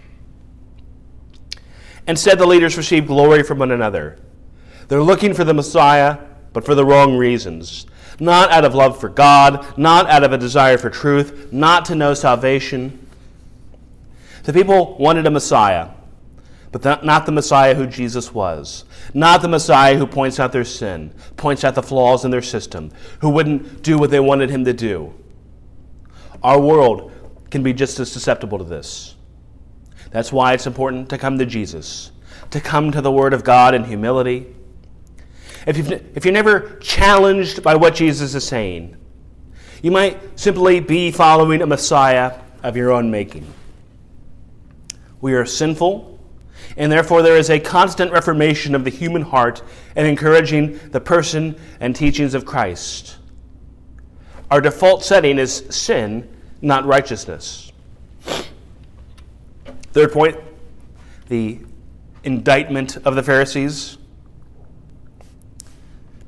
Instead, 2.08 2.38
the 2.38 2.46
leaders 2.46 2.76
received 2.76 3.06
glory 3.06 3.44
from 3.44 3.58
one 3.60 3.70
another. 3.70 4.18
They're 4.88 5.02
looking 5.02 5.34
for 5.34 5.44
the 5.44 5.54
Messiah, 5.54 6.18
but 6.52 6.64
for 6.64 6.74
the 6.74 6.84
wrong 6.84 7.16
reasons 7.16 7.86
not 8.22 8.52
out 8.52 8.64
of 8.64 8.74
love 8.74 9.00
for 9.00 9.08
God, 9.08 9.76
not 9.76 10.08
out 10.08 10.22
of 10.22 10.32
a 10.32 10.38
desire 10.38 10.78
for 10.78 10.90
truth, 10.90 11.52
not 11.52 11.84
to 11.86 11.94
know 11.94 12.14
salvation. 12.14 13.06
The 14.44 14.52
people 14.52 14.96
wanted 14.98 15.26
a 15.26 15.30
Messiah, 15.30 15.88
but 16.70 17.04
not 17.04 17.26
the 17.26 17.32
Messiah 17.32 17.74
who 17.74 17.86
Jesus 17.86 18.32
was. 18.32 18.84
Not 19.12 19.42
the 19.42 19.48
Messiah 19.48 19.96
who 19.96 20.06
points 20.06 20.38
out 20.38 20.52
their 20.52 20.64
sin, 20.64 21.12
points 21.36 21.64
out 21.64 21.74
the 21.74 21.82
flaws 21.82 22.24
in 22.24 22.30
their 22.30 22.42
system, 22.42 22.92
who 23.20 23.30
wouldn't 23.30 23.82
do 23.82 23.98
what 23.98 24.10
they 24.10 24.20
wanted 24.20 24.50
him 24.50 24.64
to 24.64 24.72
do. 24.72 25.12
Our 26.42 26.60
world 26.60 27.12
can 27.50 27.62
be 27.62 27.72
just 27.72 27.98
as 28.00 28.10
susceptible 28.10 28.58
to 28.58 28.64
this. 28.64 29.16
That's 30.10 30.32
why 30.32 30.52
it's 30.52 30.66
important 30.66 31.08
to 31.10 31.18
come 31.18 31.38
to 31.38 31.46
Jesus, 31.46 32.12
to 32.50 32.60
come 32.60 32.92
to 32.92 33.00
the 33.00 33.12
Word 33.12 33.34
of 33.34 33.44
God 33.44 33.74
in 33.74 33.84
humility 33.84 34.46
if, 35.66 35.76
you've, 35.76 36.16
if 36.16 36.24
you're 36.24 36.32
never 36.32 36.76
challenged 36.80 37.62
by 37.62 37.74
what 37.74 37.94
Jesus 37.94 38.34
is 38.34 38.46
saying, 38.46 38.96
you 39.82 39.90
might 39.90 40.38
simply 40.38 40.80
be 40.80 41.10
following 41.10 41.62
a 41.62 41.66
Messiah 41.66 42.38
of 42.62 42.76
your 42.76 42.92
own 42.92 43.10
making. 43.10 43.52
We 45.20 45.34
are 45.34 45.44
sinful, 45.44 46.18
and 46.76 46.90
therefore 46.90 47.22
there 47.22 47.36
is 47.36 47.50
a 47.50 47.60
constant 47.60 48.12
reformation 48.12 48.74
of 48.74 48.84
the 48.84 48.90
human 48.90 49.22
heart 49.22 49.62
and 49.96 50.06
encouraging 50.06 50.78
the 50.90 51.00
person 51.00 51.56
and 51.80 51.94
teachings 51.94 52.34
of 52.34 52.44
Christ. 52.44 53.18
Our 54.50 54.60
default 54.60 55.04
setting 55.04 55.38
is 55.38 55.64
sin, 55.70 56.28
not 56.60 56.84
righteousness. 56.84 57.72
Third 59.92 60.12
point 60.12 60.36
the 61.28 61.58
indictment 62.24 62.98
of 62.98 63.14
the 63.14 63.22
Pharisees 63.22 63.96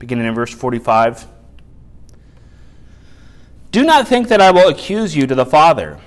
beginning 0.05 0.27
in 0.27 0.35
verse 0.35 0.53
45. 0.53 1.27
Do 3.71 3.83
not 3.85 4.07
think 4.07 4.29
that 4.29 4.39
I 4.39 4.51
will 4.51 4.69
accuse 4.69 5.17
you 5.17 5.27
to 5.27 5.35
the 5.35 5.47
Father. 5.47 5.99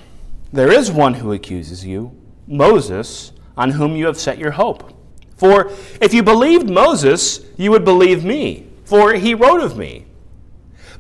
There 0.53 0.71
is 0.71 0.91
one 0.91 1.15
who 1.15 1.33
accuses 1.33 1.83
you, 1.83 2.15
Moses, 2.45 3.31
on 3.57 3.71
whom 3.71 3.95
you 3.95 4.05
have 4.05 4.19
set 4.19 4.37
your 4.37 4.51
hope. 4.51 4.93
For 5.35 5.71
if 5.99 6.13
you 6.13 6.21
believed 6.21 6.69
Moses, 6.69 7.43
you 7.57 7.71
would 7.71 7.83
believe 7.83 8.23
me, 8.23 8.67
for 8.85 9.13
he 9.13 9.33
wrote 9.33 9.61
of 9.61 9.77
me. 9.77 10.05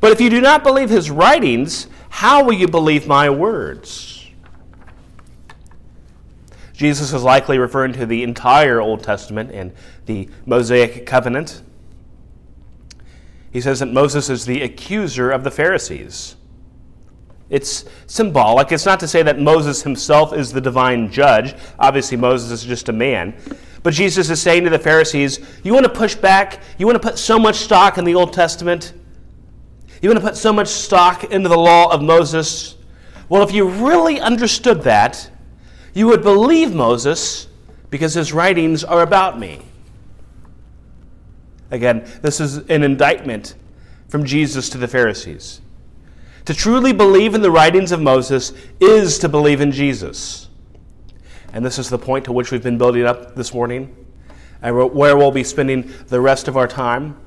But 0.01 0.11
if 0.11 0.19
you 0.19 0.31
do 0.31 0.41
not 0.41 0.63
believe 0.63 0.89
his 0.89 1.11
writings, 1.11 1.85
how 2.09 2.43
will 2.43 2.53
you 2.53 2.67
believe 2.67 3.05
my 3.05 3.29
words? 3.29 4.27
Jesus 6.73 7.13
is 7.13 7.21
likely 7.21 7.59
referring 7.59 7.93
to 7.93 8.07
the 8.07 8.23
entire 8.23 8.81
Old 8.81 9.03
Testament 9.03 9.51
and 9.51 9.71
the 10.07 10.29
Mosaic 10.47 11.05
covenant. 11.05 11.61
He 13.51 13.61
says 13.61 13.79
that 13.79 13.87
Moses 13.87 14.29
is 14.29 14.45
the 14.45 14.61
accuser 14.61 15.31
of 15.31 15.43
the 15.43 15.51
Pharisees. 15.51 16.35
It's 17.49 17.85
symbolic. 18.07 18.71
It's 18.71 18.85
not 18.85 18.99
to 18.99 19.07
say 19.07 19.23
that 19.23 19.39
Moses 19.39 19.83
himself 19.83 20.33
is 20.33 20.51
the 20.51 20.59
divine 20.59 21.09
judge. 21.09 21.55
Obviously, 21.79 22.17
Moses 22.17 22.51
is 22.51 22.63
just 22.63 22.89
a 22.89 22.93
man. 22.93 23.35
But 23.83 23.93
Jesus 23.93 24.29
is 24.29 24.41
saying 24.41 24.65
to 24.65 24.69
the 24.69 24.79
Pharisees, 24.79 25.39
You 25.63 25.73
want 25.73 25.85
to 25.85 25.91
push 25.91 26.13
back? 26.13 26.59
You 26.77 26.85
want 26.85 27.01
to 27.01 27.07
put 27.07 27.17
so 27.17 27.39
much 27.39 27.55
stock 27.55 27.97
in 27.97 28.03
the 28.03 28.15
Old 28.15 28.33
Testament? 28.33 28.93
You 30.01 30.09
want 30.09 30.19
to 30.19 30.27
put 30.27 30.35
so 30.35 30.51
much 30.51 30.67
stock 30.67 31.23
into 31.25 31.47
the 31.47 31.57
law 31.57 31.91
of 31.91 32.01
Moses? 32.01 32.75
Well, 33.29 33.43
if 33.43 33.53
you 33.53 33.67
really 33.67 34.19
understood 34.19 34.81
that, 34.83 35.31
you 35.93 36.07
would 36.07 36.21
believe 36.21 36.75
Moses 36.75 37.47
because 37.89 38.13
his 38.13 38.33
writings 38.33 38.83
are 38.83 39.01
about 39.01 39.39
me. 39.39 39.66
Again, 41.71 42.09
this 42.21 42.39
is 42.39 42.57
an 42.69 42.83
indictment 42.83 43.55
from 44.07 44.25
Jesus 44.25 44.69
to 44.69 44.77
the 44.77 44.87
Pharisees. 44.87 45.61
To 46.45 46.53
truly 46.53 46.93
believe 46.93 47.35
in 47.35 47.41
the 47.41 47.51
writings 47.51 47.91
of 47.91 48.01
Moses 48.01 48.53
is 48.79 49.19
to 49.19 49.27
believe 49.27 49.59
in 49.59 49.71
Jesus. 49.71 50.47
And 51.51 51.65
this 51.65 51.77
is 51.77 51.89
the 51.89 51.97
point 51.97 52.25
to 52.25 52.31
which 52.31 52.51
we've 52.51 52.63
been 52.63 52.77
building 52.77 53.05
up 53.05 53.35
this 53.35 53.53
morning, 53.53 53.93
and 54.61 54.75
where 54.93 55.17
we'll 55.17 55.31
be 55.31 55.43
spending 55.43 55.91
the 56.07 56.21
rest 56.21 56.47
of 56.47 56.55
our 56.55 56.67
time. 56.67 57.17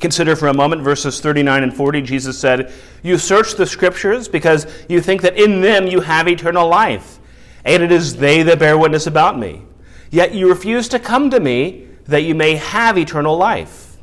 Consider 0.00 0.36
for 0.36 0.46
a 0.46 0.54
moment 0.54 0.82
verses 0.82 1.20
39 1.20 1.64
and 1.64 1.74
40. 1.74 2.02
Jesus 2.02 2.38
said, 2.38 2.72
You 3.02 3.18
search 3.18 3.54
the 3.54 3.66
scriptures 3.66 4.28
because 4.28 4.66
you 4.88 5.00
think 5.00 5.22
that 5.22 5.36
in 5.36 5.60
them 5.60 5.88
you 5.88 6.00
have 6.00 6.28
eternal 6.28 6.68
life, 6.68 7.18
and 7.64 7.82
it 7.82 7.90
is 7.90 8.16
they 8.16 8.44
that 8.44 8.60
bear 8.60 8.78
witness 8.78 9.08
about 9.08 9.36
me. 9.36 9.62
Yet 10.10 10.32
you 10.32 10.48
refuse 10.48 10.88
to 10.90 11.00
come 11.00 11.30
to 11.30 11.40
me 11.40 11.87
that 12.08 12.22
you 12.22 12.34
may 12.34 12.56
have 12.56 12.98
eternal 12.98 13.36
life. 13.36 13.96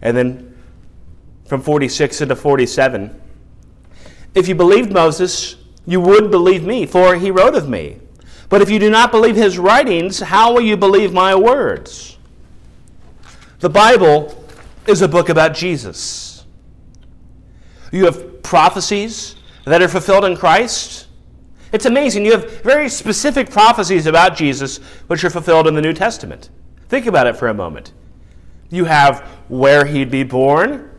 And 0.00 0.16
then 0.16 0.56
from 1.44 1.60
46 1.60 2.22
into 2.22 2.36
47, 2.36 3.20
if 4.34 4.48
you 4.48 4.54
believed 4.54 4.92
Moses, 4.92 5.56
you 5.86 6.00
would 6.00 6.30
believe 6.30 6.64
me, 6.64 6.86
for 6.86 7.16
he 7.16 7.30
wrote 7.30 7.54
of 7.54 7.68
me. 7.68 7.98
But 8.48 8.62
if 8.62 8.70
you 8.70 8.78
do 8.78 8.90
not 8.90 9.10
believe 9.10 9.34
his 9.34 9.58
writings, 9.58 10.20
how 10.20 10.52
will 10.52 10.60
you 10.60 10.76
believe 10.76 11.12
my 11.12 11.34
words? 11.34 12.16
The 13.58 13.68
Bible 13.68 14.44
is 14.86 15.02
a 15.02 15.08
book 15.08 15.28
about 15.28 15.54
Jesus. 15.54 16.44
You 17.90 18.04
have 18.04 18.42
prophecies 18.42 19.34
that 19.64 19.82
are 19.82 19.88
fulfilled 19.88 20.24
in 20.24 20.36
Christ 20.36 21.05
it's 21.72 21.86
amazing. 21.86 22.24
You 22.24 22.32
have 22.32 22.62
very 22.62 22.88
specific 22.88 23.50
prophecies 23.50 24.06
about 24.06 24.36
Jesus 24.36 24.78
which 25.08 25.24
are 25.24 25.30
fulfilled 25.30 25.66
in 25.66 25.74
the 25.74 25.82
New 25.82 25.92
Testament. 25.92 26.50
Think 26.88 27.06
about 27.06 27.26
it 27.26 27.36
for 27.36 27.48
a 27.48 27.54
moment. 27.54 27.92
You 28.70 28.84
have 28.84 29.20
where 29.48 29.84
he'd 29.84 30.10
be 30.10 30.22
born. 30.22 30.90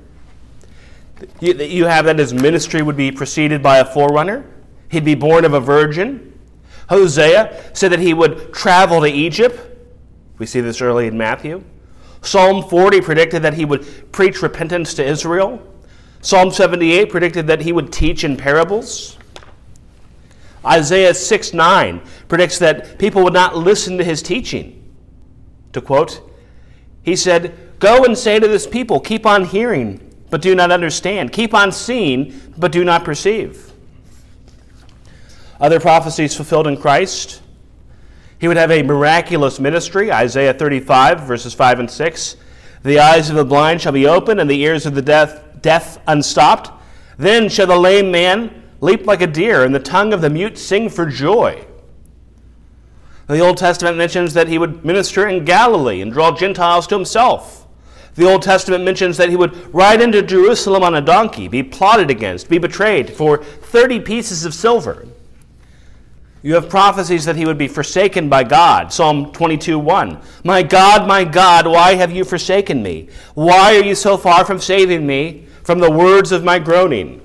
You 1.39 1.85
have 1.85 2.05
that 2.05 2.19
his 2.19 2.33
ministry 2.33 2.81
would 2.81 2.97
be 2.97 3.11
preceded 3.11 3.63
by 3.63 3.79
a 3.79 3.85
forerunner. 3.85 4.45
He'd 4.89 5.05
be 5.05 5.15
born 5.15 5.45
of 5.45 5.53
a 5.53 5.59
virgin. 5.59 6.39
Hosea 6.89 7.71
said 7.73 7.91
that 7.91 7.99
he 7.99 8.13
would 8.13 8.53
travel 8.53 9.01
to 9.01 9.07
Egypt. 9.07 9.59
We 10.37 10.45
see 10.45 10.61
this 10.61 10.81
early 10.81 11.07
in 11.07 11.17
Matthew. 11.17 11.63
Psalm 12.21 12.67
40 12.67 13.01
predicted 13.01 13.41
that 13.41 13.53
he 13.53 13.65
would 13.65 14.11
preach 14.11 14.41
repentance 14.41 14.93
to 14.95 15.05
Israel. 15.05 15.61
Psalm 16.21 16.51
78 16.51 17.09
predicted 17.09 17.47
that 17.47 17.61
he 17.61 17.71
would 17.71 17.91
teach 17.91 18.23
in 18.23 18.37
parables. 18.37 19.17
Isaiah 20.67 21.13
6 21.13 21.53
9 21.53 22.01
predicts 22.27 22.59
that 22.59 22.99
people 22.99 23.23
would 23.23 23.33
not 23.33 23.55
listen 23.55 23.97
to 23.97 24.03
his 24.03 24.21
teaching. 24.21 24.73
To 25.73 25.81
quote, 25.81 26.21
he 27.03 27.15
said, 27.15 27.57
Go 27.79 28.03
and 28.03 28.17
say 28.17 28.39
to 28.39 28.47
this 28.47 28.67
people, 28.67 28.99
keep 28.99 29.25
on 29.25 29.45
hearing, 29.45 30.13
but 30.29 30.41
do 30.41 30.55
not 30.55 30.71
understand. 30.71 31.31
Keep 31.31 31.53
on 31.53 31.71
seeing, 31.71 32.53
but 32.57 32.71
do 32.71 32.83
not 32.83 33.05
perceive. 33.05 33.71
Other 35.59 35.79
prophecies 35.79 36.35
fulfilled 36.35 36.67
in 36.67 36.77
Christ. 36.77 37.41
He 38.39 38.47
would 38.47 38.57
have 38.57 38.71
a 38.71 38.83
miraculous 38.83 39.59
ministry, 39.59 40.11
Isaiah 40.11 40.53
35, 40.53 41.21
verses 41.21 41.53
5 41.53 41.79
and 41.79 41.89
6. 41.89 42.35
The 42.83 42.99
eyes 42.99 43.29
of 43.29 43.35
the 43.35 43.45
blind 43.45 43.81
shall 43.81 43.91
be 43.91 44.05
opened, 44.05 44.39
and 44.39 44.49
the 44.49 44.61
ears 44.61 44.85
of 44.85 44.93
the 44.93 45.01
deaf, 45.01 45.61
deaf 45.61 45.99
unstopped. 46.07 46.71
Then 47.17 47.49
shall 47.49 47.67
the 47.67 47.77
lame 47.77 48.11
man 48.11 48.63
leap 48.81 49.05
like 49.05 49.21
a 49.21 49.27
deer, 49.27 49.63
and 49.63 49.73
the 49.73 49.79
tongue 49.79 50.13
of 50.13 50.21
the 50.21 50.29
mute 50.29 50.57
sing 50.57 50.89
for 50.89 51.05
joy. 51.05 51.65
The 53.27 53.39
Old 53.39 53.57
Testament 53.57 53.97
mentions 53.97 54.33
that 54.33 54.47
he 54.47 54.57
would 54.57 54.85
minister 54.85 55.27
in 55.27 55.43
Galilee 55.43 56.01
and 56.01 56.13
draw 56.13 56.35
Gentiles 56.35 56.87
to 56.87 56.95
himself. 56.95 57.67
The 58.15 58.25
Old 58.25 58.41
Testament 58.41 58.83
mentions 58.83 59.17
that 59.17 59.29
he 59.29 59.35
would 59.35 59.73
ride 59.73 60.01
into 60.01 60.21
Jerusalem 60.21 60.81
on 60.81 60.95
a 60.95 61.01
donkey, 61.01 61.47
be 61.47 61.61
plotted 61.61 62.09
against, 62.09 62.49
be 62.49 62.57
betrayed 62.57 63.11
for 63.11 63.43
30 63.43 63.99
pieces 63.99 64.45
of 64.45 64.53
silver. 64.53 65.05
You 66.41 66.53
have 66.53 66.69
prophecies 66.69 67.25
that 67.25 67.35
he 67.35 67.45
would 67.45 67.57
be 67.57 67.67
forsaken 67.67 68.29
by 68.29 68.43
God. 68.43 68.93
Psalm 68.93 69.33
22 69.33 69.77
1. 69.77 70.21
My 70.45 70.63
God, 70.63 71.07
my 71.07 71.25
God, 71.25 71.67
why 71.67 71.95
have 71.95 72.11
you 72.11 72.23
forsaken 72.23 72.81
me? 72.81 73.09
Why 73.33 73.75
are 73.75 73.83
you 73.83 73.95
so 73.95 74.17
far 74.17 74.45
from 74.45 74.59
saving 74.59 75.05
me 75.05 75.47
from 75.63 75.79
the 75.79 75.91
words 75.91 76.31
of 76.31 76.43
my 76.43 76.57
groaning? 76.57 77.21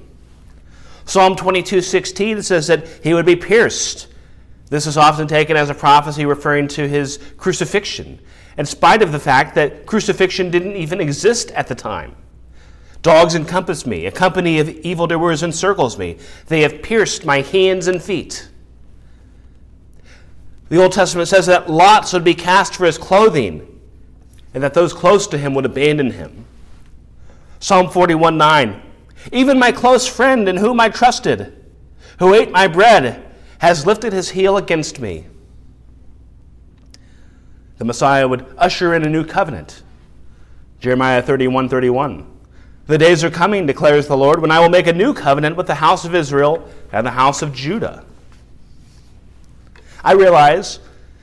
Psalm 1.12 1.36
22 1.36 1.82
16 1.82 2.42
says 2.42 2.68
that 2.68 2.88
he 3.04 3.12
would 3.12 3.26
be 3.26 3.36
pierced. 3.36 4.08
This 4.70 4.86
is 4.86 4.96
often 4.96 5.28
taken 5.28 5.58
as 5.58 5.68
a 5.68 5.74
prophecy 5.74 6.24
referring 6.24 6.68
to 6.68 6.88
his 6.88 7.18
crucifixion 7.36 8.18
in 8.56 8.64
spite 8.64 9.02
of 9.02 9.12
the 9.12 9.18
fact 9.18 9.54
that 9.56 9.84
crucifixion 9.84 10.50
didn't 10.50 10.74
even 10.74 11.02
exist 11.02 11.50
at 11.50 11.68
the 11.68 11.74
time. 11.74 12.16
Dogs 13.02 13.34
encompass 13.34 13.84
me, 13.84 14.06
a 14.06 14.10
company 14.10 14.58
of 14.58 14.70
evildoers 14.70 15.42
encircles 15.42 15.98
me. 15.98 16.16
They 16.46 16.62
have 16.62 16.80
pierced 16.80 17.26
my 17.26 17.42
hands 17.42 17.88
and 17.88 18.02
feet. 18.02 18.48
The 20.70 20.80
Old 20.80 20.92
Testament 20.92 21.28
says 21.28 21.44
that 21.44 21.68
lots 21.68 22.14
would 22.14 22.24
be 22.24 22.32
cast 22.32 22.76
for 22.76 22.86
his 22.86 22.96
clothing, 22.96 23.82
and 24.54 24.62
that 24.62 24.72
those 24.72 24.94
close 24.94 25.26
to 25.26 25.36
him 25.36 25.52
would 25.56 25.66
abandon 25.66 26.12
him. 26.12 26.46
Psalm 27.60 27.90
41 27.90 28.38
9. 28.38 28.91
Even 29.30 29.58
my 29.58 29.70
close 29.70 30.06
friend 30.06 30.48
in 30.48 30.56
whom 30.56 30.80
I 30.80 30.88
trusted, 30.88 31.64
who 32.18 32.34
ate 32.34 32.50
my 32.50 32.66
bread, 32.66 33.24
has 33.58 33.86
lifted 33.86 34.12
his 34.12 34.30
heel 34.30 34.56
against 34.56 34.98
me. 34.98 35.26
The 37.78 37.84
Messiah 37.84 38.26
would 38.26 38.46
usher 38.58 38.94
in 38.94 39.04
a 39.04 39.08
new 39.08 39.24
covenant. 39.24 39.82
Jeremiah 40.80 41.22
31 41.22 41.68
31. 41.68 42.26
The 42.86 42.98
days 42.98 43.22
are 43.22 43.30
coming, 43.30 43.66
declares 43.66 44.08
the 44.08 44.16
Lord, 44.16 44.40
when 44.40 44.50
I 44.50 44.58
will 44.58 44.68
make 44.68 44.88
a 44.88 44.92
new 44.92 45.14
covenant 45.14 45.56
with 45.56 45.68
the 45.68 45.76
house 45.76 46.04
of 46.04 46.14
Israel 46.14 46.68
and 46.90 47.06
the 47.06 47.12
house 47.12 47.40
of 47.42 47.54
Judah. 47.54 48.04
I 50.02 50.12
realize 50.12 50.80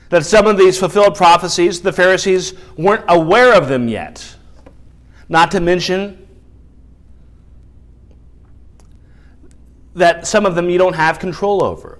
that 0.08 0.24
some 0.24 0.46
of 0.46 0.56
these 0.56 0.78
fulfilled 0.78 1.14
prophecies, 1.14 1.82
the 1.82 1.92
Pharisees 1.92 2.54
weren't 2.76 3.04
aware 3.08 3.54
of 3.54 3.68
them 3.68 3.88
yet. 3.88 4.36
Not 5.28 5.50
to 5.52 5.60
mention 5.60 6.26
that 9.94 10.26
some 10.26 10.46
of 10.46 10.54
them 10.54 10.70
you 10.70 10.78
don't 10.78 10.94
have 10.94 11.18
control 11.18 11.64
over. 11.64 11.98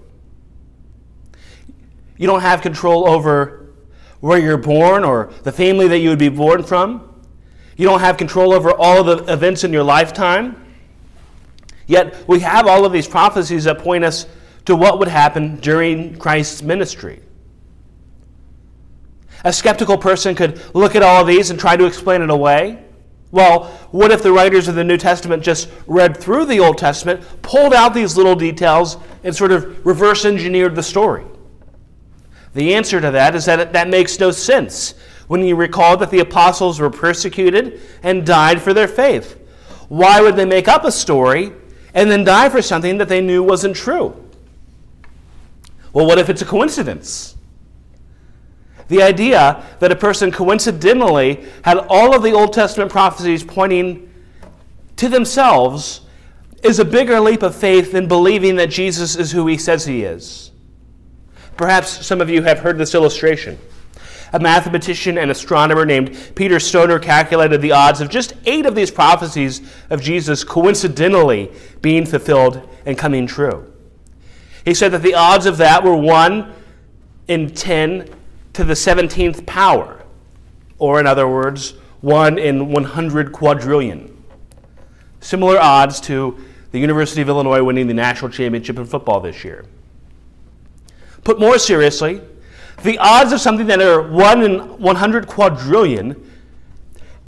You 2.17 2.27
don't 2.27 2.43
have 2.43 2.61
control 2.61 3.09
over 3.09 3.73
where 4.21 4.39
you're 4.39 4.59
born 4.59 5.05
or 5.05 5.33
the 5.43 5.53
family 5.53 5.89
that 5.89 5.99
you 5.99 6.11
would 6.11 6.19
be 6.19 6.29
born 6.29 6.63
from. 6.63 7.07
You 7.77 7.87
don't 7.87 8.01
have 8.01 8.17
control 8.17 8.53
over 8.53 8.73
all 8.73 9.03
the 9.03 9.25
events 9.33 9.65
in 9.65 9.73
your 9.73 9.83
lifetime. 9.83 10.57
Yet 11.87 12.29
we 12.29 12.41
have 12.41 12.67
all 12.67 12.85
of 12.85 12.93
these 12.93 13.09
prophecies 13.09 13.65
that 13.65 13.79
point 13.79 14.05
us 14.05 14.27
to 14.67 14.77
what 14.77 14.99
would 14.99 15.09
happen 15.09 15.57
during 15.57 16.17
Christ's 16.17 16.63
ministry. 16.63 17.23
A 19.45 19.53
skeptical 19.53 19.97
person 19.97 20.35
could 20.35 20.63
look 20.75 20.95
at 20.95 21.03
all 21.03 21.23
of 21.23 21.27
these 21.27 21.51
and 21.51 21.59
try 21.59 21.77
to 21.77 21.87
explain 21.87 22.21
it 22.21 22.31
away. 22.31 22.85
Well, 23.33 23.65
what 23.93 24.11
if 24.11 24.23
the 24.23 24.33
writers 24.33 24.67
of 24.67 24.75
the 24.75 24.85
New 24.85 24.97
Testament 24.97 25.43
just 25.43 25.71
read 25.87 26.17
through 26.17 26.47
the 26.47 26.59
Old 26.59 26.79
Testament, 26.79 27.25
pulled 27.43 27.73
out 27.73 27.95
these 27.95 28.17
little 28.17 28.35
details, 28.35 28.97
and 29.23 29.35
sort 29.35 29.53
of 29.53 29.85
reverse 29.87 30.25
engineered 30.25 30.75
the 30.75 30.83
story? 30.83 31.25
The 32.55 32.75
answer 32.75 33.01
to 33.01 33.11
that 33.13 33.37
is 33.37 33.45
that 33.45 33.73
that 33.73 33.89
makes 33.89 34.19
no 34.19 34.33
sense 34.33 34.95
when 35.29 35.45
you 35.45 35.55
recall 35.55 35.97
that 35.99 36.11
the 36.11 36.19
apostles 36.19 36.81
were 36.81 36.91
persecuted 36.91 37.81
and 38.03 38.27
died 38.27 38.61
for 38.61 38.75
their 38.75 38.89
faith. 38.89 39.39
Why 39.89 40.21
would 40.21 40.35
they 40.35 40.45
make 40.45 40.67
up 40.67 40.85
a 40.85 40.91
story 40.91 41.53
and 41.95 42.11
then 42.11 42.25
die 42.25 42.49
for 42.49 42.61
something 42.61 42.99
that 42.99 43.09
they 43.09 43.21
knew 43.21 43.43
wasn't 43.43 43.77
true? 43.77 44.29
Well, 45.93 46.07
what 46.07 46.19
if 46.19 46.29
it's 46.29 46.43
a 46.43 46.47
coincidence? 46.47 47.37
The 48.91 49.05
idea 49.05 49.65
that 49.79 49.93
a 49.93 49.97
person 49.97 50.33
coincidentally 50.33 51.47
had 51.63 51.79
all 51.89 52.13
of 52.13 52.25
the 52.25 52.33
Old 52.33 52.53
Testament 52.53 52.91
prophecies 52.91 53.45
pointing 53.45 54.13
to 54.97 55.09
themselves 55.09 56.01
is 56.65 56.81
a 56.81 56.85
bigger 56.85 57.21
leap 57.21 57.45
of 57.45 57.55
faith 57.55 57.93
than 57.93 58.09
believing 58.09 58.57
that 58.57 58.69
Jesus 58.69 59.15
is 59.15 59.31
who 59.31 59.47
he 59.47 59.57
says 59.59 59.87
he 59.87 60.03
is. 60.03 60.51
Perhaps 61.57 62.05
some 62.05 62.21
of 62.21 62.29
you 62.29 62.43
have 62.43 62.59
heard 62.59 62.79
this 62.79 62.93
illustration. 62.93 63.61
A 64.33 64.41
mathematician 64.41 65.19
and 65.19 65.31
astronomer 65.31 65.87
named 65.87 66.19
Peter 66.35 66.59
Stoner 66.59 66.99
calculated 66.99 67.63
the 67.63 67.71
odds 67.71 68.01
of 68.01 68.09
just 68.09 68.33
eight 68.45 68.67
of 68.67 68.75
these 68.75 68.91
prophecies 68.91 69.63
of 69.89 70.03
Jesus 70.03 70.43
coincidentally 70.43 71.53
being 71.81 72.07
fulfilled 72.07 72.69
and 72.85 72.99
coming 72.99 73.29
true. 73.29 73.73
He 74.65 74.75
said 74.75 74.91
that 74.91 75.03
the 75.03 75.15
odds 75.15 75.47
of 75.47 75.59
that 75.59 75.85
were 75.85 75.97
1 75.97 76.53
in 77.29 77.55
10 77.55 78.17
to 78.61 78.65
the 78.67 78.75
17th 78.75 79.47
power, 79.47 80.03
or 80.79 81.01
in 81.01 81.07
other 81.07 81.27
words, 81.27 81.71
1 82.03 82.39
in 82.39 82.69
100 82.69 83.33
quadrillion. 83.33 84.23
Similar 85.21 85.59
odds 85.59 85.99
to 86.03 86.37
the 86.71 86.79
University 86.79 87.23
of 87.23 87.31
Illinois 87.31 87.63
winning 87.63 87.87
the 87.87 87.95
national 87.95 88.31
championship 88.31 88.77
in 88.77 88.85
football 88.85 89.19
this 89.19 89.45
year. 89.45 89.65
Put 91.25 91.41
more 91.41 91.59
seriously, 91.59 92.21
the 92.83 92.99
odds 92.99 93.33
of 93.33 93.41
something 93.41 93.67
that 93.67 93.81
are 93.81 94.03
1 94.03 94.43
in 94.43 94.59
100 94.79 95.27
quadrillion 95.27 96.31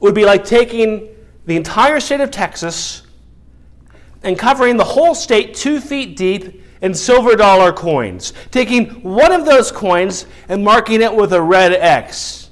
would 0.01 0.15
be 0.15 0.27
like 0.27 0.45
taking 0.45 1.09
the 1.47 1.57
entire 1.57 1.99
state 1.99 2.21
of 2.21 2.31
Texas 2.31 3.05
and 4.23 4.39
covering 4.39 4.77
the 4.77 4.85
whole 4.85 5.15
state 5.15 5.55
two 5.55 5.81
feet 5.81 6.15
deep 6.15 6.62
in 6.83 6.93
silver 6.93 7.35
dollar 7.35 7.73
coins, 7.73 8.33
taking 8.51 9.03
one 9.03 9.33
of 9.33 9.47
those 9.47 9.73
coins 9.73 10.27
and 10.49 10.63
marking 10.63 11.01
it 11.01 11.15
with 11.15 11.33
a 11.33 11.41
red 11.41 11.73
X 11.73 12.43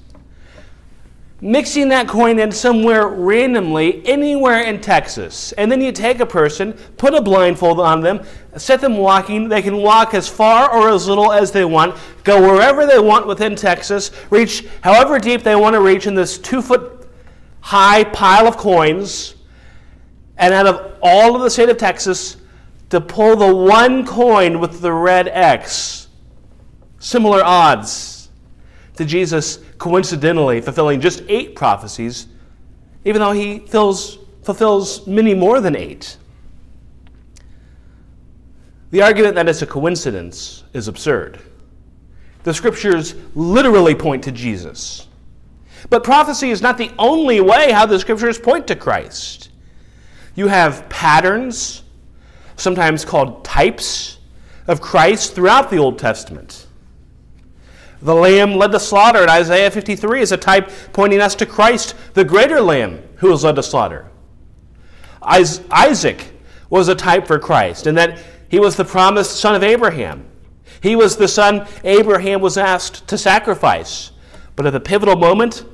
mixing 1.40 1.88
that 1.88 2.06
coin 2.06 2.38
in 2.38 2.52
somewhere 2.52 3.08
randomly, 3.08 4.04
anywhere 4.06 4.62
in 4.62 4.80
Texas. 4.80 5.52
And 5.52 5.70
then 5.70 5.80
you 5.80 5.92
take 5.92 6.20
a 6.20 6.26
person, 6.26 6.74
put 6.96 7.14
a 7.14 7.22
blindfold 7.22 7.80
on 7.80 8.00
them, 8.00 8.22
set 8.56 8.80
them 8.80 8.96
walking. 8.96 9.48
They 9.48 9.62
can 9.62 9.78
walk 9.78 10.14
as 10.14 10.28
far 10.28 10.70
or 10.70 10.90
as 10.90 11.06
little 11.06 11.32
as 11.32 11.50
they 11.50 11.64
want, 11.64 11.96
go 12.24 12.40
wherever 12.40 12.86
they 12.86 12.98
want 12.98 13.26
within 13.26 13.56
Texas, 13.56 14.10
reach 14.30 14.66
however 14.82 15.18
deep 15.18 15.42
they 15.42 15.56
want 15.56 15.74
to 15.74 15.80
reach 15.80 16.06
in 16.06 16.14
this 16.14 16.38
two 16.38 16.60
foot 16.60 17.08
high 17.60 18.04
pile 18.04 18.46
of 18.46 18.56
coins. 18.56 19.34
And 20.36 20.54
out 20.54 20.66
of 20.66 20.98
all 21.02 21.36
of 21.36 21.42
the 21.42 21.50
state 21.50 21.68
of 21.68 21.76
Texas, 21.76 22.36
to 22.90 23.00
pull 23.00 23.36
the 23.36 23.54
one 23.54 24.04
coin 24.04 24.60
with 24.60 24.80
the 24.80 24.92
red 24.92 25.28
X, 25.28 26.08
similar 26.98 27.42
odds 27.42 28.28
to 28.96 29.04
Jesus 29.04 29.60
coincidentally 29.78 30.60
fulfilling 30.60 31.00
just 31.00 31.22
eight 31.28 31.56
prophecies, 31.56 32.26
even 33.04 33.20
though 33.20 33.32
he 33.32 33.60
fills, 33.60 34.18
fulfills 34.42 35.06
many 35.06 35.34
more 35.34 35.60
than 35.60 35.74
eight. 35.74 36.18
The 38.90 39.02
argument 39.02 39.36
that 39.36 39.48
it's 39.48 39.62
a 39.62 39.66
coincidence 39.66 40.64
is 40.72 40.88
absurd. 40.88 41.40
The 42.42 42.52
scriptures 42.52 43.14
literally 43.34 43.94
point 43.94 44.24
to 44.24 44.32
Jesus. 44.32 45.06
But 45.88 46.04
prophecy 46.04 46.50
is 46.50 46.60
not 46.60 46.76
the 46.76 46.90
only 46.98 47.40
way 47.40 47.70
how 47.70 47.86
the 47.86 47.98
scriptures 47.98 48.38
point 48.38 48.66
to 48.66 48.76
Christ. 48.76 49.50
You 50.34 50.48
have 50.48 50.88
patterns, 50.88 51.84
sometimes 52.60 53.04
called 53.04 53.44
types, 53.44 54.18
of 54.66 54.80
Christ 54.80 55.34
throughout 55.34 55.68
the 55.68 55.78
Old 55.78 55.98
Testament. 55.98 56.66
The 58.02 58.14
lamb 58.14 58.54
led 58.54 58.70
to 58.72 58.80
slaughter 58.80 59.22
in 59.22 59.28
Isaiah 59.28 59.70
53 59.70 60.22
is 60.22 60.32
a 60.32 60.36
type 60.36 60.70
pointing 60.92 61.20
us 61.20 61.34
to 61.36 61.46
Christ, 61.46 61.94
the 62.14 62.24
greater 62.24 62.60
lamb 62.60 63.02
who 63.16 63.30
was 63.30 63.42
led 63.42 63.56
to 63.56 63.62
slaughter. 63.62 64.06
Isaac 65.22 66.32
was 66.70 66.88
a 66.88 66.94
type 66.94 67.26
for 67.26 67.38
Christ, 67.38 67.86
in 67.86 67.96
that 67.96 68.22
he 68.48 68.60
was 68.60 68.76
the 68.76 68.84
promised 68.84 69.40
son 69.40 69.54
of 69.54 69.62
Abraham. 69.62 70.24
He 70.80 70.96
was 70.96 71.16
the 71.16 71.28
son 71.28 71.66
Abraham 71.84 72.40
was 72.40 72.56
asked 72.56 73.06
to 73.08 73.18
sacrifice. 73.18 74.12
But 74.56 74.66
at 74.66 74.72
the 74.72 74.80
pivotal 74.80 75.16
moment, 75.16 75.64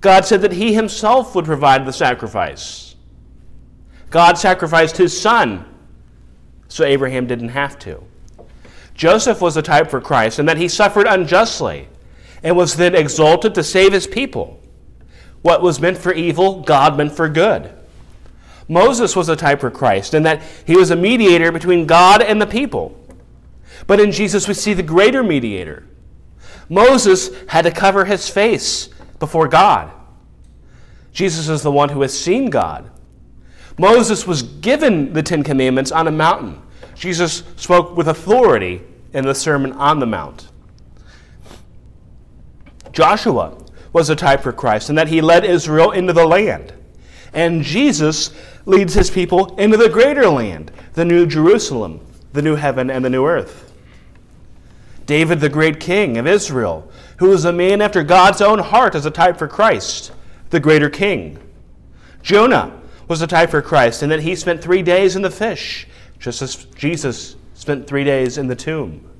God 0.00 0.24
said 0.24 0.40
that 0.42 0.52
he 0.52 0.74
himself 0.74 1.34
would 1.34 1.44
provide 1.44 1.84
the 1.84 1.92
sacrifice. 1.92 2.96
God 4.08 4.38
sacrificed 4.38 4.96
his 4.96 5.18
son, 5.18 5.66
so 6.70 6.84
Abraham 6.84 7.26
didn't 7.26 7.50
have 7.50 7.78
to. 7.80 8.02
Joseph 8.94 9.40
was 9.40 9.56
a 9.56 9.62
type 9.62 9.90
for 9.90 10.00
Christ 10.00 10.38
in 10.38 10.46
that 10.46 10.56
he 10.56 10.68
suffered 10.68 11.06
unjustly 11.06 11.88
and 12.42 12.56
was 12.56 12.76
then 12.76 12.94
exalted 12.94 13.54
to 13.54 13.64
save 13.64 13.92
his 13.92 14.06
people. 14.06 14.60
What 15.42 15.62
was 15.62 15.80
meant 15.80 15.98
for 15.98 16.12
evil, 16.12 16.62
God 16.62 16.96
meant 16.96 17.12
for 17.12 17.28
good. 17.28 17.72
Moses 18.68 19.16
was 19.16 19.28
a 19.28 19.36
type 19.36 19.60
for 19.60 19.70
Christ 19.70 20.14
in 20.14 20.22
that 20.22 20.42
he 20.64 20.76
was 20.76 20.90
a 20.90 20.96
mediator 20.96 21.50
between 21.50 21.86
God 21.86 22.22
and 22.22 22.40
the 22.40 22.46
people. 22.46 22.96
But 23.86 23.98
in 23.98 24.12
Jesus, 24.12 24.46
we 24.46 24.54
see 24.54 24.74
the 24.74 24.82
greater 24.82 25.24
mediator. 25.24 25.86
Moses 26.68 27.30
had 27.48 27.62
to 27.62 27.72
cover 27.72 28.04
his 28.04 28.28
face 28.28 28.90
before 29.18 29.48
God. 29.48 29.90
Jesus 31.12 31.48
is 31.48 31.62
the 31.62 31.72
one 31.72 31.88
who 31.88 32.02
has 32.02 32.16
seen 32.16 32.48
God. 32.48 32.90
Moses 33.80 34.26
was 34.26 34.42
given 34.42 35.14
the 35.14 35.22
Ten 35.22 35.42
Commandments 35.42 35.90
on 35.90 36.06
a 36.06 36.10
mountain. 36.10 36.60
Jesus 36.94 37.44
spoke 37.56 37.96
with 37.96 38.08
authority 38.08 38.82
in 39.14 39.24
the 39.24 39.34
Sermon 39.34 39.72
on 39.72 40.00
the 40.00 40.06
Mount. 40.06 40.50
Joshua 42.92 43.56
was 43.94 44.10
a 44.10 44.16
type 44.16 44.42
for 44.42 44.52
Christ 44.52 44.90
in 44.90 44.96
that 44.96 45.08
he 45.08 45.22
led 45.22 45.46
Israel 45.46 45.92
into 45.92 46.12
the 46.12 46.26
land. 46.26 46.74
And 47.32 47.62
Jesus 47.62 48.34
leads 48.66 48.92
his 48.92 49.08
people 49.08 49.56
into 49.56 49.78
the 49.78 49.88
greater 49.88 50.28
land, 50.28 50.70
the 50.92 51.06
new 51.06 51.24
Jerusalem, 51.24 52.00
the 52.34 52.42
new 52.42 52.56
heaven, 52.56 52.90
and 52.90 53.02
the 53.02 53.08
new 53.08 53.24
earth. 53.24 53.72
David, 55.06 55.40
the 55.40 55.48
great 55.48 55.80
king 55.80 56.18
of 56.18 56.26
Israel, 56.26 56.86
who 57.16 57.30
was 57.30 57.46
a 57.46 57.52
man 57.52 57.80
after 57.80 58.02
God's 58.02 58.42
own 58.42 58.58
heart, 58.58 58.94
as 58.94 59.06
a 59.06 59.10
type 59.10 59.38
for 59.38 59.48
Christ, 59.48 60.12
the 60.50 60.60
greater 60.60 60.90
king. 60.90 61.38
Jonah 62.22 62.79
was 63.10 63.20
a 63.22 63.26
type 63.26 63.50
for 63.50 63.60
Christ 63.60 64.02
and 64.02 64.12
that 64.12 64.20
he 64.20 64.36
spent 64.36 64.62
three 64.62 64.82
days 64.82 65.16
in 65.16 65.22
the 65.22 65.30
fish, 65.30 65.88
just 66.20 66.40
as 66.40 66.54
Jesus 66.76 67.34
spent 67.54 67.88
three 67.88 68.04
days 68.04 68.38
in 68.38 68.46
the 68.46 68.54
tomb. 68.54 69.10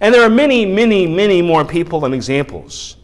And 0.00 0.14
there 0.14 0.22
are 0.22 0.30
many, 0.30 0.64
many, 0.64 1.08
many 1.08 1.42
more 1.42 1.64
people 1.64 2.04
and 2.04 2.14
examples. 2.14 2.96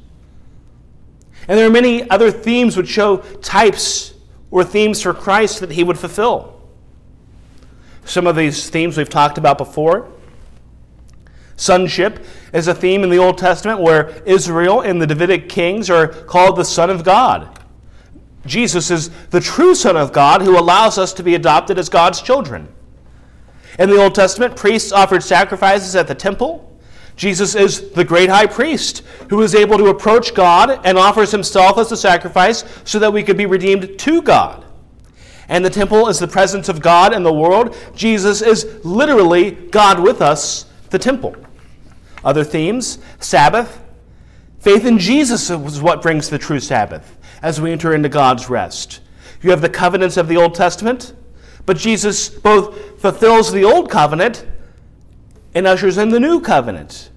And 1.48 1.58
there 1.58 1.66
are 1.66 1.72
many 1.72 2.08
other 2.08 2.30
themes 2.30 2.76
which 2.76 2.88
show 2.88 3.16
types 3.42 4.14
or 4.52 4.62
themes 4.62 5.02
for 5.02 5.12
Christ 5.12 5.58
that 5.58 5.72
he 5.72 5.82
would 5.82 5.98
fulfill. 5.98 6.62
Some 8.04 8.28
of 8.28 8.36
these 8.36 8.70
themes 8.70 8.96
we've 8.96 9.08
talked 9.08 9.38
about 9.38 9.58
before. 9.58 10.08
Sonship 11.56 12.24
is 12.52 12.68
a 12.68 12.74
theme 12.74 13.02
in 13.02 13.10
the 13.10 13.18
Old 13.18 13.38
Testament 13.38 13.80
where 13.80 14.22
Israel 14.24 14.82
and 14.82 15.02
the 15.02 15.06
Davidic 15.06 15.48
kings 15.48 15.90
are 15.90 16.06
called 16.06 16.56
the 16.56 16.64
Son 16.64 16.90
of 16.90 17.02
God. 17.02 17.58
Jesus 18.46 18.90
is 18.90 19.10
the 19.30 19.40
true 19.40 19.74
Son 19.74 19.96
of 19.96 20.12
God 20.12 20.42
who 20.42 20.58
allows 20.58 20.98
us 20.98 21.12
to 21.14 21.22
be 21.22 21.34
adopted 21.34 21.78
as 21.78 21.88
God's 21.88 22.20
children. 22.20 22.68
In 23.78 23.88
the 23.88 24.02
Old 24.02 24.14
Testament, 24.14 24.56
priests 24.56 24.92
offered 24.92 25.22
sacrifices 25.22 25.94
at 25.94 26.08
the 26.08 26.14
temple. 26.14 26.68
Jesus 27.14 27.54
is 27.54 27.90
the 27.90 28.04
great 28.04 28.28
high 28.28 28.46
priest 28.46 29.02
who 29.30 29.42
is 29.42 29.54
able 29.54 29.78
to 29.78 29.86
approach 29.86 30.34
God 30.34 30.80
and 30.84 30.98
offers 30.98 31.30
himself 31.30 31.78
as 31.78 31.92
a 31.92 31.96
sacrifice 31.96 32.64
so 32.84 32.98
that 32.98 33.12
we 33.12 33.22
could 33.22 33.36
be 33.36 33.46
redeemed 33.46 33.98
to 33.98 34.22
God. 34.22 34.64
And 35.48 35.64
the 35.64 35.70
temple 35.70 36.08
is 36.08 36.18
the 36.18 36.28
presence 36.28 36.68
of 36.68 36.80
God 36.80 37.12
in 37.14 37.22
the 37.22 37.32
world. 37.32 37.76
Jesus 37.94 38.42
is 38.42 38.84
literally 38.84 39.50
God 39.50 40.00
with 40.00 40.22
us, 40.22 40.66
the 40.90 40.98
temple. 40.98 41.36
Other 42.24 42.44
themes 42.44 42.98
Sabbath. 43.20 43.80
Faith 44.60 44.84
in 44.86 44.98
Jesus 44.98 45.50
is 45.50 45.82
what 45.82 46.02
brings 46.02 46.30
the 46.30 46.38
true 46.38 46.60
Sabbath 46.60 47.18
as 47.42 47.60
we 47.60 47.72
enter 47.72 47.94
into 47.94 48.08
God's 48.08 48.48
rest. 48.48 49.00
You 49.42 49.50
have 49.50 49.60
the 49.60 49.68
covenants 49.68 50.16
of 50.16 50.28
the 50.28 50.36
Old 50.36 50.54
Testament, 50.54 51.14
but 51.66 51.76
Jesus 51.76 52.28
both 52.28 53.00
fulfills 53.00 53.52
the 53.52 53.64
Old 53.64 53.90
Covenant 53.90 54.46
and 55.54 55.66
ushers 55.66 55.98
in 55.98 56.08
the 56.08 56.20
new 56.20 56.40
covenant. 56.40 57.10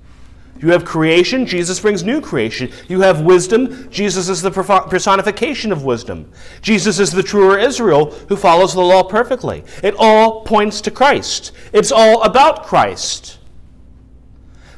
You 0.60 0.72
have 0.72 0.86
creation, 0.86 1.46
Jesus 1.46 1.80
brings 1.80 2.04
new 2.04 2.22
creation. 2.22 2.72
You 2.88 3.02
have 3.02 3.22
wisdom, 3.22 3.90
Jesus 3.92 4.30
is 4.30 4.42
the 4.42 4.52
personification 4.52 5.72
of 5.72 5.84
wisdom. 5.84 6.32
Jesus 6.62 6.98
is 7.00 7.12
the 7.12 7.24
truer 7.24 7.60
Israel 7.60 8.12
who 8.30 8.38
follows 8.38 8.74
the 8.74 8.82
law 8.82 9.04
perfectly. 9.04 9.64
It 9.84 9.96
all 9.98 10.42
points 10.44 10.82
to 10.82 10.92
Christ, 10.92 11.52
it's 11.74 11.92
all 11.92 12.24
about 12.24 12.66
Christ. 12.66 13.38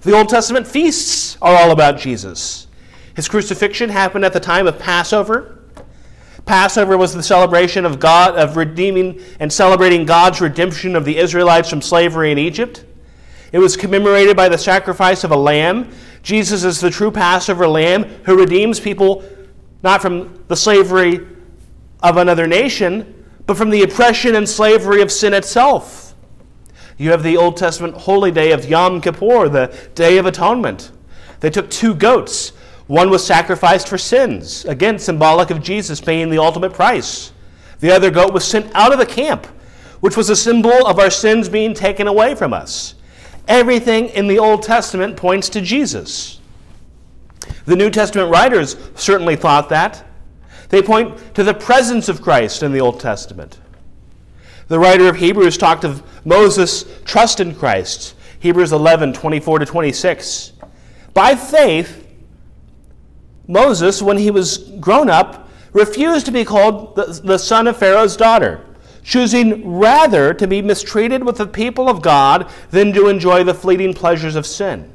The 0.02 0.14
Old 0.14 0.30
Testament 0.30 0.68
feasts 0.68 1.38
are 1.42 1.56
all 1.56 1.72
about 1.72 1.98
Jesus. 2.00 2.67
His 3.18 3.28
crucifixion 3.28 3.90
happened 3.90 4.26
at 4.26 4.32
the 4.32 4.40
time 4.40 4.68
of 4.68 4.78
Passover. 4.78 5.58
Passover 6.46 6.96
was 7.00 7.16
the 7.16 7.24
celebration 7.24 7.84
of 7.84 8.00
God 8.00 8.36
of 8.36 8.56
redeeming 8.56 9.20
and 9.40 9.52
celebrating 9.52 10.06
God's 10.06 10.40
redemption 10.40 10.96
of 10.96 11.04
the 11.04 11.18
Israelites 11.18 11.68
from 11.68 11.82
slavery 11.82 12.32
in 12.32 12.38
Egypt. 12.38 12.86
It 13.52 13.58
was 13.58 13.76
commemorated 13.76 14.38
by 14.38 14.50
the 14.50 14.58
sacrifice 14.60 15.24
of 15.24 15.32
a 15.32 15.36
lamb. 15.36 15.90
Jesus 16.22 16.64
is 16.64 16.80
the 16.80 16.92
true 16.92 17.10
Passover 17.10 17.68
lamb 17.68 18.04
who 18.26 18.38
redeems 18.38 18.80
people 18.80 19.24
not 19.82 20.00
from 20.00 20.44
the 20.48 20.56
slavery 20.56 21.26
of 22.04 22.18
another 22.18 22.46
nation, 22.46 23.26
but 23.48 23.58
from 23.58 23.72
the 23.72 23.82
oppression 23.82 24.36
and 24.36 24.48
slavery 24.48 25.02
of 25.02 25.12
sin 25.12 25.34
itself. 25.34 26.14
You 27.00 27.10
have 27.10 27.24
the 27.24 27.38
Old 27.38 27.58
Testament 27.58 27.96
holy 27.96 28.30
day 28.30 28.52
of 28.52 28.66
Yom 28.66 29.02
Kippur, 29.02 29.50
the 29.50 29.76
Day 29.96 30.20
of 30.20 30.28
Atonement. 30.28 30.92
They 31.40 31.50
took 31.50 31.72
two 31.72 31.96
goats. 31.96 32.52
One 32.88 33.10
was 33.10 33.26
sacrificed 33.26 33.90
for 33.90 33.98
sins, 33.98 34.64
again 34.66 34.98
symbolic 34.98 35.50
of 35.50 35.62
Jesus 35.62 36.00
paying 36.02 36.30
the 36.30 36.38
ultimate 36.38 36.74
price. 36.74 37.34
The 37.80 37.92
other 37.92 38.10
goat 38.10 38.34
was 38.34 38.46
sent 38.46 38.74
out 38.74 38.94
of 38.94 39.00
the 39.00 39.06
camp, 39.06 39.46
which 40.00 40.18
was 40.18 40.30
a 40.30 40.36
symbol 40.36 40.88
of 40.88 40.98
our 40.98 41.12
sins 41.12 41.50
being 41.50 41.74
taken 41.74 42.08
away 42.08 42.34
from 42.34 42.54
us. 42.54 42.96
Everything 43.48 44.08
in 44.10 44.28
the 44.28 44.40
Old 44.40 44.64
Testament 44.64 45.18
points 45.18 45.50
to 45.50 45.62
Jesus. 45.62 46.40
The 47.66 47.76
New 47.76 47.90
Testament 47.90 48.32
writers 48.32 48.78
certainly 48.96 49.36
thought 49.36 49.70
that. 49.70 50.06
They 50.70 50.82
point 50.82 51.36
to 51.36 51.44
the 51.44 51.54
presence 51.54 52.10
of 52.10 52.22
Christ 52.22 52.64
in 52.64 52.72
the 52.72 52.82
Old 52.82 53.00
Testament. 53.00 53.60
The 54.68 54.80
writer 54.80 55.08
of 55.08 55.16
Hebrews 55.18 55.58
talked 55.58 55.84
of 55.84 56.04
Moses' 56.26 56.86
trust 57.06 57.40
in 57.40 57.56
Christ. 57.56 58.16
Hebrews 58.40 58.72
11, 58.72 59.14
24 59.14 59.60
to 59.60 59.66
26. 59.66 60.54
By 61.14 61.36
faith, 61.36 62.07
Moses, 63.48 64.02
when 64.02 64.18
he 64.18 64.32
was 64.32 64.58
grown 64.80 65.10
up, 65.10 65.50
refused 65.74 66.26
to 66.26 66.32
be 66.32 66.46
called 66.46 66.96
the, 66.96 67.22
the 67.24 67.38
son 67.38 67.68
of 67.68 67.78
Pharaoh's 67.78 68.18
daughter 68.18 68.64
choosing 69.08 69.66
rather 69.78 70.34
to 70.34 70.46
be 70.46 70.62
mistreated 70.62 71.24
with 71.24 71.38
the 71.38 71.48
people 71.48 71.88
of 71.88 72.02
God 72.02 72.52
than 72.72 72.92
to 72.92 73.08
enjoy 73.08 73.42
the 73.42 73.54
fleeting 73.54 73.94
pleasures 73.94 74.36
of 74.36 74.46
sin. 74.46 74.92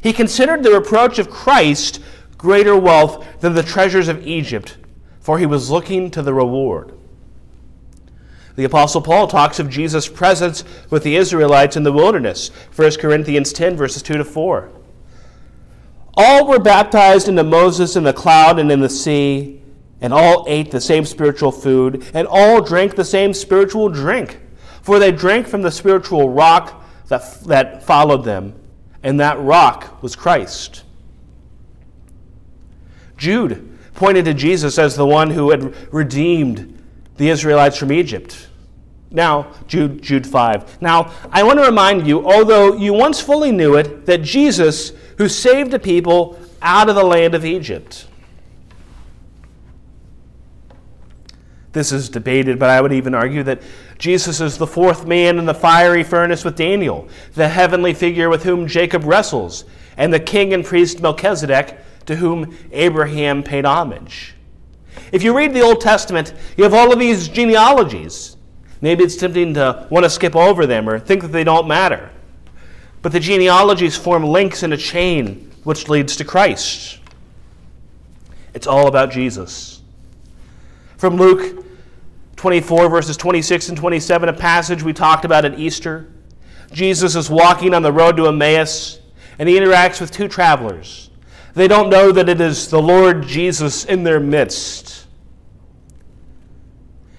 He 0.00 0.14
considered 0.14 0.62
the 0.62 0.72
reproach 0.72 1.18
of 1.18 1.28
Christ 1.28 2.00
greater 2.38 2.74
wealth 2.74 3.40
than 3.40 3.54
the 3.54 3.62
treasures 3.62 4.08
of 4.08 4.26
Egypt, 4.26 4.78
for 5.20 5.38
he 5.38 5.44
was 5.44 5.70
looking 5.70 6.10
to 6.12 6.22
the 6.22 6.32
reward. 6.32 6.94
The 8.56 8.64
Apostle 8.64 9.02
Paul 9.02 9.26
talks 9.26 9.58
of 9.58 9.68
Jesus' 9.68 10.08
presence 10.08 10.64
with 10.88 11.02
the 11.02 11.16
Israelites 11.16 11.76
in 11.76 11.82
the 11.82 11.92
wilderness, 11.92 12.48
1 12.74 12.92
Corinthians 12.92 13.52
10, 13.52 13.76
verses 13.76 14.00
2 14.00 14.14
to 14.14 14.24
4. 14.24 14.70
All 16.16 16.46
were 16.46 16.58
baptized 16.58 17.28
into 17.28 17.42
Moses 17.42 17.96
in 17.96 18.04
the 18.04 18.12
cloud 18.12 18.58
and 18.58 18.70
in 18.70 18.80
the 18.80 18.88
sea 18.88 19.62
and 20.04 20.12
all 20.12 20.44
ate 20.46 20.70
the 20.70 20.82
same 20.82 21.06
spiritual 21.06 21.50
food, 21.50 22.04
and 22.12 22.28
all 22.28 22.60
drank 22.60 22.94
the 22.94 23.06
same 23.06 23.32
spiritual 23.32 23.88
drink. 23.88 24.38
For 24.82 24.98
they 24.98 25.10
drank 25.10 25.46
from 25.46 25.62
the 25.62 25.70
spiritual 25.70 26.28
rock 26.28 26.84
that, 27.08 27.40
that 27.44 27.82
followed 27.82 28.22
them, 28.22 28.54
and 29.02 29.18
that 29.20 29.40
rock 29.40 30.02
was 30.02 30.14
Christ. 30.14 30.84
Jude 33.16 33.78
pointed 33.94 34.26
to 34.26 34.34
Jesus 34.34 34.76
as 34.76 34.94
the 34.94 35.06
one 35.06 35.30
who 35.30 35.50
had 35.50 35.74
redeemed 35.90 36.82
the 37.16 37.30
Israelites 37.30 37.78
from 37.78 37.90
Egypt. 37.90 38.48
Now, 39.14 39.52
Jude, 39.66 40.02
Jude 40.02 40.26
5. 40.26 40.82
Now, 40.82 41.12
I 41.30 41.42
want 41.42 41.58
to 41.58 41.64
remind 41.64 42.06
you, 42.06 42.28
although 42.28 42.74
you 42.74 42.92
once 42.92 43.20
fully 43.20 43.52
knew 43.52 43.76
it, 43.76 44.04
that 44.06 44.22
Jesus, 44.22 44.92
who 45.16 45.28
saved 45.28 45.70
the 45.70 45.78
people 45.78 46.38
out 46.60 46.88
of 46.90 46.96
the 46.96 47.04
land 47.04 47.34
of 47.34 47.44
Egypt, 47.44 48.06
This 51.74 51.90
is 51.90 52.08
debated, 52.08 52.60
but 52.60 52.70
I 52.70 52.80
would 52.80 52.92
even 52.92 53.16
argue 53.16 53.42
that 53.42 53.60
Jesus 53.98 54.40
is 54.40 54.56
the 54.56 54.66
fourth 54.66 55.06
man 55.06 55.40
in 55.40 55.44
the 55.44 55.52
fiery 55.52 56.04
furnace 56.04 56.44
with 56.44 56.54
Daniel, 56.54 57.08
the 57.34 57.48
heavenly 57.48 57.92
figure 57.92 58.30
with 58.30 58.44
whom 58.44 58.68
Jacob 58.68 59.02
wrestles, 59.04 59.64
and 59.96 60.14
the 60.14 60.20
king 60.20 60.54
and 60.54 60.64
priest 60.64 61.02
Melchizedek, 61.02 61.76
to 62.06 62.14
whom 62.14 62.56
Abraham 62.70 63.42
paid 63.42 63.64
homage. 63.64 64.36
If 65.10 65.24
you 65.24 65.36
read 65.36 65.52
the 65.52 65.62
Old 65.62 65.80
Testament, 65.80 66.32
you 66.56 66.62
have 66.62 66.74
all 66.74 66.92
of 66.92 67.00
these 67.00 67.26
genealogies. 67.26 68.33
Maybe 68.84 69.02
it's 69.02 69.16
tempting 69.16 69.54
to 69.54 69.86
want 69.88 70.04
to 70.04 70.10
skip 70.10 70.36
over 70.36 70.66
them 70.66 70.90
or 70.90 70.98
think 70.98 71.22
that 71.22 71.28
they 71.28 71.42
don't 71.42 71.66
matter. 71.66 72.10
But 73.00 73.12
the 73.12 73.18
genealogies 73.18 73.96
form 73.96 74.24
links 74.24 74.62
in 74.62 74.74
a 74.74 74.76
chain 74.76 75.50
which 75.62 75.88
leads 75.88 76.16
to 76.16 76.24
Christ. 76.26 76.98
It's 78.52 78.66
all 78.66 78.86
about 78.86 79.10
Jesus. 79.10 79.80
From 80.98 81.16
Luke 81.16 81.64
24, 82.36 82.90
verses 82.90 83.16
26 83.16 83.70
and 83.70 83.78
27, 83.78 84.28
a 84.28 84.34
passage 84.34 84.82
we 84.82 84.92
talked 84.92 85.24
about 85.24 85.46
at 85.46 85.58
Easter. 85.58 86.12
Jesus 86.70 87.16
is 87.16 87.30
walking 87.30 87.72
on 87.72 87.80
the 87.80 87.90
road 87.90 88.18
to 88.18 88.26
Emmaus, 88.26 89.00
and 89.38 89.48
he 89.48 89.58
interacts 89.58 89.98
with 89.98 90.10
two 90.10 90.28
travelers. 90.28 91.08
They 91.54 91.68
don't 91.68 91.88
know 91.88 92.12
that 92.12 92.28
it 92.28 92.38
is 92.38 92.68
the 92.68 92.82
Lord 92.82 93.22
Jesus 93.22 93.86
in 93.86 94.04
their 94.04 94.20
midst. 94.20 95.03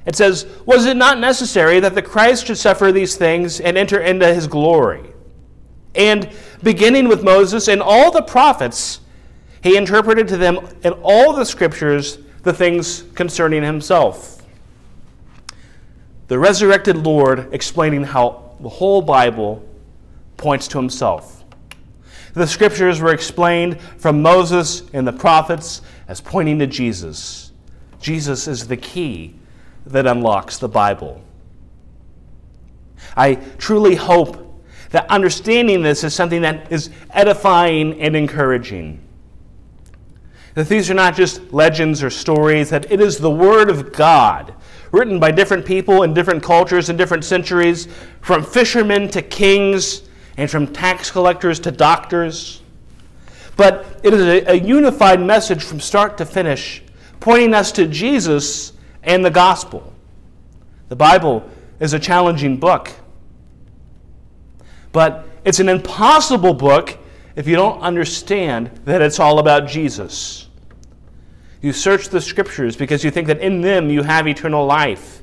It 0.06 0.16
says, 0.16 0.46
Was 0.66 0.86
it 0.86 0.98
not 0.98 1.20
necessary 1.20 1.80
that 1.80 1.96
the 1.96 2.02
Christ 2.02 2.48
should 2.48 2.58
suffer 2.58 2.92
these 2.92 3.16
things 3.16 3.60
and 3.60 3.78
enter 3.78 4.00
into 4.00 4.34
his 4.34 4.48
glory? 4.48 5.04
And 5.96 6.30
beginning 6.62 7.08
with 7.08 7.24
Moses 7.24 7.68
and 7.68 7.82
all 7.82 8.12
the 8.12 8.22
prophets, 8.22 9.00
he 9.64 9.78
interpreted 9.78 10.28
to 10.28 10.38
them 10.38 10.68
in 10.84 10.94
all 11.02 11.34
the 11.34 11.46
scriptures 11.46 12.20
the 12.44 12.54
things 12.54 13.04
concerning 13.16 13.64
himself. 13.64 14.44
The 16.28 16.38
resurrected 16.38 16.98
Lord 16.98 17.54
explaining 17.54 18.04
how 18.04 18.56
the 18.60 18.70
whole 18.70 19.02
Bible 19.02 19.68
points 20.38 20.68
to 20.70 20.78
himself. 20.78 21.44
The 22.34 22.46
scriptures 22.46 23.00
were 23.00 23.14
explained 23.14 23.80
from 23.98 24.22
Moses 24.22 24.84
and 24.94 25.08
the 25.08 25.14
prophets 25.14 25.82
as 26.08 26.20
pointing 26.20 26.60
to 26.60 26.68
Jesus. 26.68 27.52
Jesus 28.02 28.48
is 28.48 28.68
the 28.68 28.78
key 28.78 29.36
that 29.86 30.08
unlocks 30.08 30.58
the 30.58 30.68
Bible. 30.68 31.22
I 33.16 33.36
truly 33.36 33.96
hope 33.96 34.42
that 34.92 35.10
understanding 35.10 35.82
this 35.82 36.04
is 36.04 36.14
something 36.14 36.42
that 36.42 36.72
is 36.72 36.90
edifying 37.12 38.00
and 38.02 38.16
encouraging. 38.16 39.02
That 40.54 40.70
these 40.70 40.90
are 40.90 40.96
not 40.96 41.16
just 41.16 41.54
legends 41.54 42.02
or 42.02 42.10
stories, 42.10 42.70
that 42.70 42.92
it 42.92 43.02
is 43.02 43.18
the 43.18 43.30
Word 43.30 43.70
of 43.70 43.92
God, 43.92 44.54
written 44.92 45.20
by 45.20 45.32
different 45.32 45.66
people 45.66 46.04
in 46.04 46.14
different 46.14 46.42
cultures 46.42 46.90
and 46.90 46.98
different 46.98 47.26
centuries, 47.26 47.88
from 48.22 48.44
fishermen 48.44 49.10
to 49.10 49.22
kings, 49.22 50.04
and 50.38 50.50
from 50.50 50.68
tax 50.68 51.12
collectors 51.12 51.60
to 51.62 51.72
doctors. 51.72 52.62
But 53.58 54.00
it 54.04 54.14
is 54.14 54.22
a, 54.22 54.52
a 54.52 54.56
unified 54.56 55.22
message 55.22 55.64
from 55.64 55.80
start 55.80 56.18
to 56.20 56.26
finish, 56.26 56.82
pointing 57.20 57.54
us 57.54 57.72
to 57.74 57.88
Jesus 57.88 58.74
and 59.06 59.24
the 59.24 59.32
gospel. 59.32 59.94
The 60.90 60.96
Bible 60.96 61.50
is 61.80 61.94
a 61.94 62.00
challenging 62.00 62.58
book. 62.58 62.92
But 64.92 65.28
it's 65.44 65.60
an 65.60 65.70
impossible 65.70 66.54
book 66.54 66.98
if 67.36 67.48
you 67.48 67.56
don't 67.56 67.80
understand 67.82 68.72
that 68.86 69.02
it's 69.02 69.20
all 69.20 69.40
about 69.40 69.68
Jesus. 69.68 70.48
You 71.62 71.74
search 71.74 72.10
the 72.10 72.22
scriptures 72.22 72.76
because 72.76 73.04
you 73.04 73.12
think 73.12 73.28
that 73.28 73.40
in 73.40 73.62
them 73.62 73.90
you 73.90 74.04
have 74.04 74.28
eternal 74.28 74.66
life, 74.66 75.22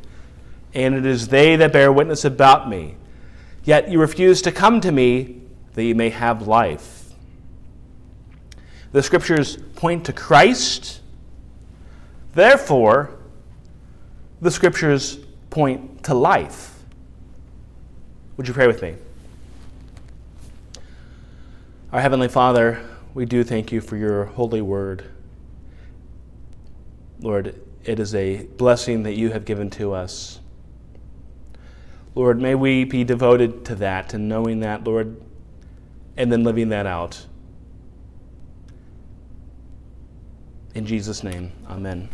and 0.74 0.94
it 0.94 1.06
is 1.06 1.28
they 1.28 1.56
that 1.56 1.72
bear 1.72 1.92
witness 1.92 2.24
about 2.24 2.68
me. 2.68 2.96
Yet 3.64 3.88
you 3.88 4.00
refuse 4.00 4.42
to 4.42 4.52
come 4.52 4.80
to 4.80 4.90
me 4.90 5.40
that 5.74 5.84
you 5.84 5.94
may 5.94 6.10
have 6.10 6.46
life. 6.48 7.14
The 8.90 9.02
scriptures 9.02 9.56
point 9.76 10.04
to 10.06 10.12
Christ. 10.12 11.00
Therefore, 12.34 13.16
the 14.42 14.50
scriptures 14.50 15.18
point 15.50 16.02
to 16.02 16.14
life. 16.14 16.83
Would 18.37 18.48
you 18.48 18.52
pray 18.52 18.66
with 18.66 18.83
me? 18.83 18.96
Our 21.92 22.00
Heavenly 22.00 22.26
Father, 22.26 22.85
we 23.14 23.24
do 23.24 23.44
thank 23.44 23.70
you 23.70 23.81
for 23.81 23.96
your 23.96 24.24
holy 24.24 24.61
word. 24.61 25.05
Lord, 27.20 27.55
it 27.85 28.00
is 28.00 28.16
a 28.16 28.42
blessing 28.42 29.05
that 29.05 29.12
you 29.12 29.31
have 29.31 29.44
given 29.44 29.70
to 29.70 29.92
us. 29.92 30.40
Lord, 32.16 32.40
may 32.40 32.57
we 32.57 32.83
be 32.83 33.05
devoted 33.05 33.64
to 33.66 33.76
that 33.76 34.12
and 34.12 34.28
knowing 34.28 34.59
that, 34.61 34.83
Lord, 34.83 35.22
and 36.16 36.33
then 36.33 36.42
living 36.42 36.70
that 36.70 36.87
out. 36.87 37.26
In 40.74 40.85
Jesus' 40.85 41.22
name, 41.22 41.52
amen. 41.68 42.09